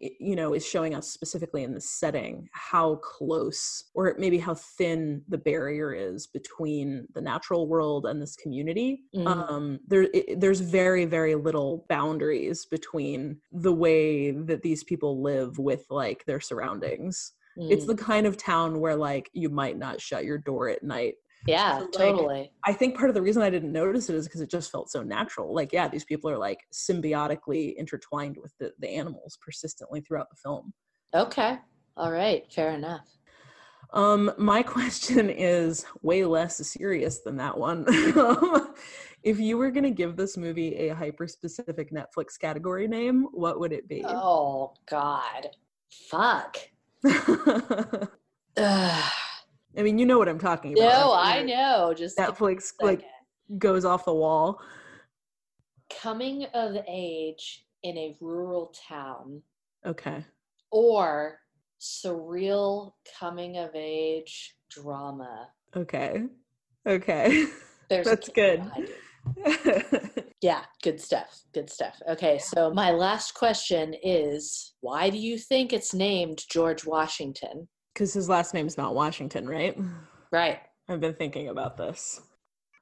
you 0.00 0.36
know 0.36 0.54
is 0.54 0.64
showing 0.64 0.94
us 0.94 1.10
specifically 1.10 1.64
in 1.64 1.74
the 1.74 1.80
setting 1.80 2.48
how 2.52 2.96
close 2.96 3.84
or 3.94 4.14
maybe 4.18 4.38
how 4.38 4.54
thin 4.54 5.22
the 5.28 5.38
barrier 5.38 5.92
is 5.92 6.26
between 6.26 7.06
the 7.14 7.20
natural 7.20 7.66
world 7.66 8.06
and 8.06 8.20
this 8.20 8.36
community 8.36 9.02
mm. 9.14 9.26
um 9.26 9.80
there 9.88 10.06
it, 10.14 10.38
there's 10.38 10.60
very 10.60 11.04
very 11.04 11.34
little 11.34 11.84
boundaries 11.88 12.66
between 12.66 13.38
the 13.52 13.72
way 13.72 14.30
that 14.30 14.62
these 14.62 14.84
people 14.84 15.22
live 15.22 15.58
with 15.58 15.84
like 15.90 16.24
their 16.26 16.40
surroundings 16.40 17.32
mm. 17.58 17.70
it's 17.70 17.86
the 17.86 17.96
kind 17.96 18.26
of 18.26 18.36
town 18.36 18.80
where 18.80 18.96
like 18.96 19.30
you 19.32 19.48
might 19.48 19.78
not 19.78 20.00
shut 20.00 20.24
your 20.24 20.38
door 20.38 20.68
at 20.68 20.82
night 20.82 21.14
yeah, 21.46 21.78
so, 21.78 21.84
like, 21.84 21.92
totally. 21.92 22.52
I 22.64 22.72
think 22.72 22.96
part 22.96 23.10
of 23.10 23.14
the 23.14 23.22
reason 23.22 23.42
I 23.42 23.50
didn't 23.50 23.72
notice 23.72 24.10
it 24.10 24.16
is 24.16 24.26
because 24.26 24.40
it 24.40 24.50
just 24.50 24.70
felt 24.70 24.90
so 24.90 25.02
natural. 25.02 25.54
Like, 25.54 25.72
yeah, 25.72 25.88
these 25.88 26.04
people 26.04 26.30
are 26.30 26.38
like 26.38 26.60
symbiotically 26.72 27.74
intertwined 27.76 28.36
with 28.40 28.52
the, 28.58 28.72
the 28.78 28.88
animals 28.88 29.38
persistently 29.40 30.00
throughout 30.00 30.28
the 30.30 30.36
film. 30.36 30.72
Okay. 31.14 31.58
All 31.96 32.12
right. 32.12 32.50
Fair 32.52 32.72
enough. 32.72 33.08
Um, 33.92 34.32
my 34.38 34.62
question 34.62 35.30
is 35.30 35.86
way 36.02 36.24
less 36.24 36.56
serious 36.56 37.20
than 37.20 37.36
that 37.36 37.56
one. 37.56 37.84
if 39.22 39.38
you 39.38 39.56
were 39.56 39.70
going 39.70 39.84
to 39.84 39.90
give 39.90 40.16
this 40.16 40.36
movie 40.36 40.74
a 40.76 40.94
hyper 40.94 41.26
specific 41.26 41.92
Netflix 41.92 42.38
category 42.38 42.88
name, 42.88 43.26
what 43.32 43.60
would 43.60 43.72
it 43.72 43.88
be? 43.88 44.04
Oh, 44.06 44.74
God. 44.88 45.48
Fuck. 46.10 46.58
I 49.76 49.82
mean, 49.82 49.98
you 49.98 50.06
know 50.06 50.18
what 50.18 50.28
I'm 50.28 50.38
talking 50.38 50.72
about. 50.72 50.88
No, 50.88 51.12
I 51.14 51.42
know. 51.42 51.94
Just 51.96 52.16
Netflix 52.16 52.72
like 52.80 53.04
goes 53.58 53.84
off 53.84 54.04
the 54.04 54.14
wall. 54.14 54.60
Coming 56.02 56.44
of 56.54 56.76
age 56.88 57.64
in 57.82 57.96
a 57.96 58.16
rural 58.20 58.74
town. 58.88 59.42
Okay. 59.86 60.24
Or 60.70 61.38
surreal 61.80 62.92
coming 63.18 63.56
of 63.58 63.70
age 63.74 64.56
drama. 64.70 65.48
Okay. 65.76 66.24
Okay. 66.86 67.46
There's 67.88 68.06
That's 68.06 68.28
good. 68.28 68.62
yeah, 70.42 70.64
good 70.82 71.00
stuff. 71.00 71.42
Good 71.52 71.70
stuff. 71.70 72.00
Okay, 72.08 72.38
so 72.38 72.70
my 72.72 72.90
last 72.90 73.34
question 73.34 73.94
is 74.02 74.74
why 74.80 75.10
do 75.10 75.18
you 75.18 75.38
think 75.38 75.72
it's 75.72 75.94
named 75.94 76.42
George 76.50 76.84
Washington? 76.84 77.68
Because 77.98 78.14
his 78.14 78.28
last 78.28 78.54
name 78.54 78.68
is 78.68 78.78
not 78.78 78.94
Washington, 78.94 79.48
right? 79.48 79.76
Right. 80.30 80.60
I've 80.88 81.00
been 81.00 81.14
thinking 81.14 81.48
about 81.48 81.76
this. 81.76 82.20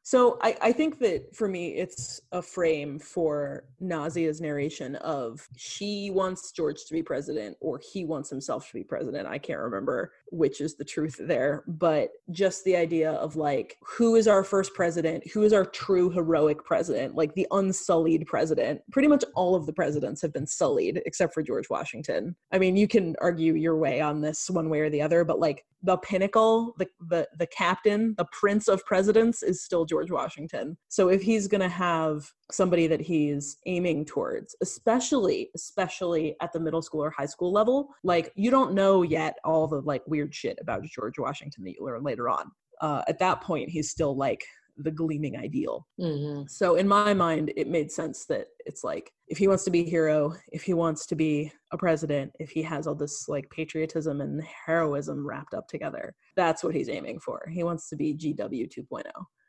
So 0.07 0.39
I, 0.41 0.57
I 0.63 0.71
think 0.71 1.01
that 1.01 1.35
for 1.35 1.49
me, 1.49 1.75
it's 1.75 2.21
a 2.31 2.41
frame 2.41 2.97
for 3.01 3.65
Nasia's 3.83 4.41
narration 4.41 4.95
of 4.95 5.49
she 5.57 6.13
wants 6.13 6.53
George 6.53 6.85
to 6.85 6.95
be 6.95 7.03
president 7.03 7.57
or 7.61 7.81
he 7.83 8.05
wants 8.05 8.31
himself 8.31 8.69
to 8.69 8.75
be 8.75 8.85
president. 8.85 9.27
I 9.27 9.39
can't 9.39 9.59
remember 9.59 10.13
which 10.31 10.61
is 10.61 10.77
the 10.77 10.85
truth 10.85 11.17
there, 11.19 11.65
but 11.67 12.11
just 12.31 12.63
the 12.63 12.77
idea 12.77 13.13
of 13.13 13.35
like, 13.35 13.79
who 13.83 14.15
is 14.15 14.29
our 14.29 14.45
first 14.45 14.75
president? 14.75 15.27
Who 15.33 15.43
is 15.43 15.53
our 15.53 15.65
true 15.65 16.11
heroic 16.11 16.65
president? 16.65 17.17
Like 17.17 17.35
the 17.35 17.49
unsullied 17.51 18.27
president. 18.27 18.83
Pretty 18.93 19.09
much 19.09 19.25
all 19.35 19.57
of 19.57 19.67
the 19.67 19.73
presidents 19.73 20.23
have 20.23 20.33
been 20.33 20.47
sullied 20.47 21.03
except 21.05 21.35
for 21.35 21.43
George 21.43 21.69
Washington. 21.69 22.37
I 22.53 22.61
mean, 22.61 22.77
you 22.77 22.87
can 22.87 23.17
argue 23.21 23.55
your 23.55 23.77
way 23.77 24.01
on 24.01 24.21
this 24.21 24.49
one 24.49 24.69
way 24.69 24.81
or 24.81 24.91
the 24.91 25.03
other, 25.03 25.25
but 25.25 25.41
like 25.41 25.65
the 25.83 25.97
pinnacle, 25.99 26.75
the 26.79 26.87
the 27.09 27.29
the 27.39 27.47
captain, 27.47 28.15
the 28.19 28.27
prince 28.33 28.67
of 28.69 28.85
presidents 28.85 29.43
is 29.43 29.63
still 29.63 29.85
George 29.85 29.96
Washington. 30.11 30.77
So 30.89 31.09
if 31.09 31.23
he's 31.23 31.49
going 31.49 31.61
to 31.61 31.69
have 31.69 32.31
somebody 32.51 32.87
that 32.87 33.01
he's 33.01 33.57
aiming 33.67 34.05
towards, 34.05 34.55
especially 34.63 35.51
especially 35.55 36.37
at 36.41 36.53
the 36.53 36.61
middle 36.61 36.83
school 36.83 37.03
or 37.03 37.11
high 37.11 37.27
school 37.27 37.53
level, 37.53 37.89
like 38.05 38.33
you 38.37 38.51
don't 38.51 38.75
know 38.75 39.03
yet 39.03 39.37
all 39.45 39.67
the 39.67 39.81
like 39.81 40.03
weird 40.07 40.35
shit 40.35 40.59
about 40.61 40.85
George 40.85 41.19
Washington 41.19 41.65
that 41.65 41.75
you 41.79 41.85
learn 41.85 42.03
later 42.03 42.29
on. 42.29 42.51
Uh, 42.81 43.03
at 43.09 43.19
that 43.19 43.41
point, 43.41 43.71
he's 43.71 43.91
still 43.91 44.17
like 44.17 44.45
the 44.79 44.91
gleaming 44.91 45.37
ideal. 45.37 45.87
Mm-hmm. 46.01 46.43
So 46.49 46.77
in 46.77 46.87
my 46.87 47.15
mind, 47.15 47.53
it 47.57 47.69
made 47.69 47.91
sense 47.91 48.27
that 48.27 48.49
it's 48.67 48.85
like 48.85 49.11
if 49.29 49.39
he 49.39 49.49
wants 49.49 49.65
to 49.65 49.71
be 49.71 49.81
a 49.81 49.91
hero, 49.91 50.35
if 50.53 50.63
he 50.63 50.75
wants 50.75 51.07
to 51.07 51.17
be 51.17 51.53
a 51.73 51.79
president, 51.79 52.33
if 52.39 52.51
he 52.51 52.63
has 52.63 52.87
all 52.87 52.95
this 52.95 53.29
like 53.29 53.49
patriotism 53.51 54.21
and 54.21 54.43
heroism 54.67 55.27
wrapped 55.27 55.55
up 55.55 55.69
together, 55.69 56.15
that's 56.37 56.63
what 56.63 56.75
he's 56.75 56.89
aiming 56.89 57.21
for. 57.21 57.49
He 57.51 57.63
wants 57.65 57.89
to 57.89 57.97
be 57.97 58.15
GW 58.15 58.69
2.0. 58.69 59.03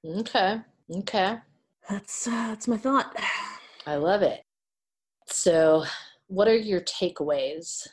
Okay. 0.08 0.62
Okay. 0.90 1.38
That's 1.90 2.28
uh, 2.28 2.32
that's 2.32 2.68
my 2.68 2.78
thought. 2.78 3.14
I 3.86 3.96
love 3.96 4.22
it. 4.22 4.42
So, 5.28 5.86
what 6.28 6.48
are 6.48 6.56
your 6.56 6.82
takeaways? 6.82 7.86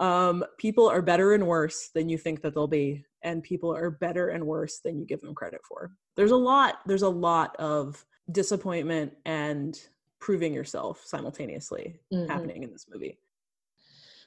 Um, 0.00 0.44
people 0.58 0.88
are 0.88 1.02
better 1.02 1.34
and 1.34 1.46
worse 1.46 1.90
than 1.94 2.08
you 2.08 2.18
think 2.18 2.42
that 2.42 2.54
they'll 2.54 2.66
be, 2.66 3.04
and 3.22 3.42
people 3.42 3.74
are 3.74 3.90
better 3.90 4.28
and 4.28 4.44
worse 4.44 4.80
than 4.84 4.98
you 4.98 5.06
give 5.06 5.20
them 5.20 5.34
credit 5.34 5.60
for. 5.68 5.92
There's 6.16 6.30
a 6.30 6.36
lot. 6.36 6.80
There's 6.86 7.02
a 7.02 7.08
lot 7.08 7.56
of 7.56 8.04
disappointment 8.30 9.12
and 9.24 9.78
proving 10.20 10.54
yourself 10.54 11.02
simultaneously 11.04 12.00
mm-hmm. 12.12 12.30
happening 12.30 12.62
in 12.62 12.72
this 12.72 12.86
movie. 12.92 13.18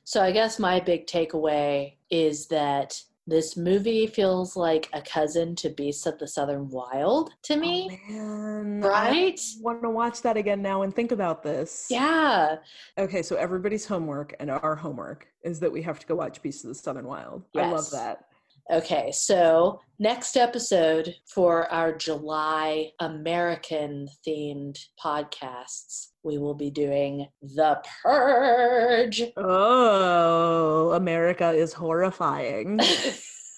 So 0.04 0.22
I 0.22 0.32
guess 0.32 0.60
my 0.60 0.80
big 0.80 1.08
takeaway 1.08 1.96
is 2.10 2.48
that 2.48 3.02
this 3.28 3.58
movie 3.58 4.08
feels 4.08 4.56
like 4.56 4.90
a 4.94 5.02
cousin 5.02 5.54
to 5.58 5.70
Beasts 5.70 6.06
of 6.06 6.18
the 6.18 6.28
Southern 6.28 6.70
Wild 6.70 7.34
to 7.44 7.56
oh, 7.56 7.60
me. 7.60 8.02
Oh, 8.12 8.62
right? 8.88 9.40
I 9.40 9.62
want 9.62 9.84
to 9.84 9.90
watch 9.90 10.22
that 10.22 10.38
again 10.38 10.62
now 10.62 10.84
and 10.84 10.96
think 10.96 11.12
about 11.12 11.44
this. 11.44 11.88
Yeah. 11.90 12.56
Okay, 12.98 13.22
so 13.22 13.36
everybody's 13.36 13.86
homework 13.86 14.34
and 14.40 14.50
our 14.50 14.76
homework 14.76 15.28
is 15.44 15.60
that 15.60 15.72
we 15.72 15.82
have 15.82 16.00
to 16.00 16.08
go 16.08 16.16
watch 16.16 16.42
Beasts 16.42 16.63
of 16.63 16.70
the 16.70 16.76
Southern 16.76 17.06
Wild. 17.06 17.44
Yes. 17.54 17.66
I 17.66 17.72
love 17.72 17.92
that. 17.92 18.27
Okay, 18.69 19.13
so 19.13 19.80
next 19.97 20.36
episode 20.36 21.15
for 21.25 21.71
our 21.71 21.95
July 21.95 22.91
American 22.99 24.10
themed 24.27 24.77
podcasts, 25.01 26.08
we 26.23 26.38
will 26.38 26.53
be 26.53 26.69
doing 26.69 27.30
The 27.41 27.82
Purge. 28.03 29.23
Oh, 29.38 30.91
America 30.91 31.51
is 31.51 31.71
horrifying. 31.71 32.82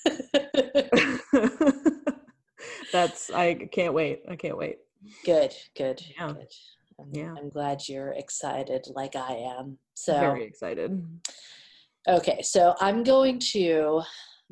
That's, 2.92 3.32
I 3.32 3.56
can't 3.72 3.96
wait. 3.96 4.22
I 4.30 4.36
can't 4.36 4.58
wait. 4.58 4.78
Good, 5.26 5.56
good, 5.76 6.04
yeah. 6.16 6.34
good. 6.34 6.54
I'm, 7.00 7.10
yeah. 7.14 7.34
I'm 7.36 7.50
glad 7.50 7.88
you're 7.88 8.12
excited 8.12 8.86
like 8.94 9.16
I 9.16 9.56
am. 9.58 9.80
So 9.96 10.20
very 10.20 10.44
excited. 10.44 11.04
Okay, 12.08 12.44
so 12.44 12.76
I'm 12.80 13.04
going 13.04 13.40
to 13.54 14.04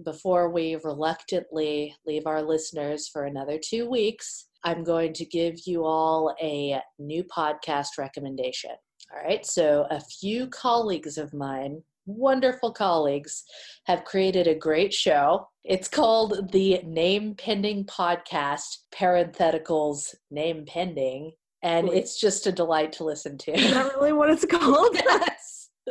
before 0.03 0.49
we 0.49 0.75
reluctantly 0.83 1.95
leave 2.05 2.27
our 2.27 2.41
listeners 2.41 3.07
for 3.07 3.25
another 3.25 3.59
two 3.63 3.89
weeks, 3.89 4.47
I'm 4.63 4.83
going 4.83 5.13
to 5.13 5.25
give 5.25 5.55
you 5.65 5.85
all 5.85 6.35
a 6.41 6.81
new 6.99 7.23
podcast 7.23 7.97
recommendation. 7.97 8.71
All 9.13 9.23
right, 9.23 9.45
so 9.45 9.87
a 9.89 10.01
few 10.01 10.47
colleagues 10.47 11.17
of 11.17 11.33
mine 11.33 11.81
wonderful 12.07 12.71
colleagues 12.71 13.43
have 13.83 14.05
created 14.05 14.47
a 14.47 14.55
great 14.55 14.93
show. 14.93 15.47
It's 15.63 15.87
called 15.87 16.51
the 16.51 16.81
Name 16.83 17.35
Pending 17.35 17.85
Podcast, 17.85 18.77
parentheticals 18.95 20.15
name 20.31 20.65
pending. 20.65 21.33
And 21.63 21.89
it's 21.89 22.19
just 22.19 22.47
a 22.47 22.51
delight 22.51 22.93
to 22.93 23.03
listen 23.03 23.37
to. 23.39 23.51
Is 23.51 23.73
that 23.73 23.93
really 23.95 24.13
what 24.13 24.29
it's 24.29 24.45
called? 24.45 24.89
yes. 24.93 25.69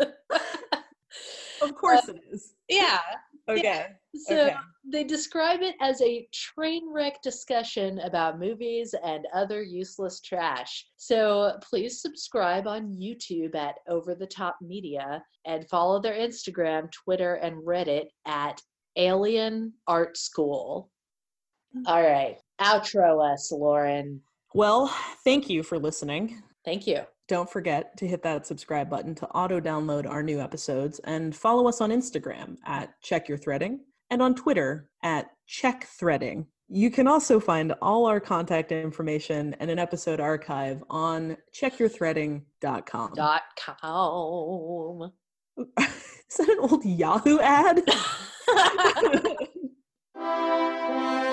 of 1.61 1.75
course 1.75 2.09
um, 2.09 2.17
it 2.17 2.23
is. 2.33 2.55
Yeah. 2.69 3.01
Okay. 3.49 3.87
So 4.15 4.35
Okay. 4.35 4.57
they 4.85 5.05
describe 5.05 5.63
it 5.63 5.77
as 5.81 6.01
a 6.03 6.27
train 6.33 6.91
wreck 6.93 7.23
discussion 7.23 8.01
about 8.01 8.39
movies 8.39 8.95
and 9.05 9.27
other 9.35 9.63
useless 9.63 10.21
trash. 10.21 10.87
So 10.97 11.59
please 11.63 12.01
subscribe 12.01 12.67
on 12.67 12.93
YouTube 12.93 13.55
at 13.55 13.77
Over 13.89 14.15
the 14.15 14.27
Top 14.27 14.57
Media 14.61 15.23
and 15.45 15.69
follow 15.69 16.01
their 16.01 16.15
Instagram, 16.15 16.91
Twitter, 16.91 17.35
and 17.35 17.63
Reddit 17.63 18.07
at 18.27 18.61
Alien 18.97 19.75
Art 19.87 20.17
School. 20.17 20.91
Mm-hmm. 21.77 21.87
All 21.87 22.03
right. 22.03 22.39
Outro 22.61 23.33
us, 23.33 23.53
Lauren. 23.53 24.23
Well, 24.55 24.89
thank 25.25 25.51
you 25.51 25.63
for 25.63 25.79
listening. 25.79 26.43
Thank 26.65 26.87
you. 26.87 27.03
Don't 27.29 27.51
forget 27.51 27.97
to 27.97 28.07
hit 28.07 28.23
that 28.23 28.47
subscribe 28.47 28.89
button 28.89 29.15
to 29.17 29.27
auto 29.29 29.61
download 29.61 30.09
our 30.09 30.23
new 30.23 30.41
episodes 30.41 31.01
and 31.01 31.35
follow 31.35 31.69
us 31.69 31.81
on 31.81 31.91
Instagram 31.91 32.57
at 32.65 32.91
Check 33.03 33.29
Your 33.29 33.39
Threading 33.39 33.81
and 34.11 34.23
on 34.23 34.35
Twitter 34.35 34.89
at 35.03 35.31
Check 35.47 35.87
Threading. 35.87 36.47
You 36.69 36.91
can 36.91 37.07
also 37.07 37.39
find 37.39 37.75
all 37.81 38.07
our 38.07 38.21
contact 38.21 38.73
information 38.73 39.55
and 39.61 39.71
an 39.71 39.79
episode 39.79 40.21
archive 40.21 40.83
on 40.91 41.37
checkyourthreading.com. 41.55 43.13
Dot 43.15 43.43
com. 43.57 45.13
Is 45.79 46.37
that 46.39 46.49
an 46.49 46.59
old 46.59 46.85
Yahoo 46.85 47.39
ad? 47.39 47.83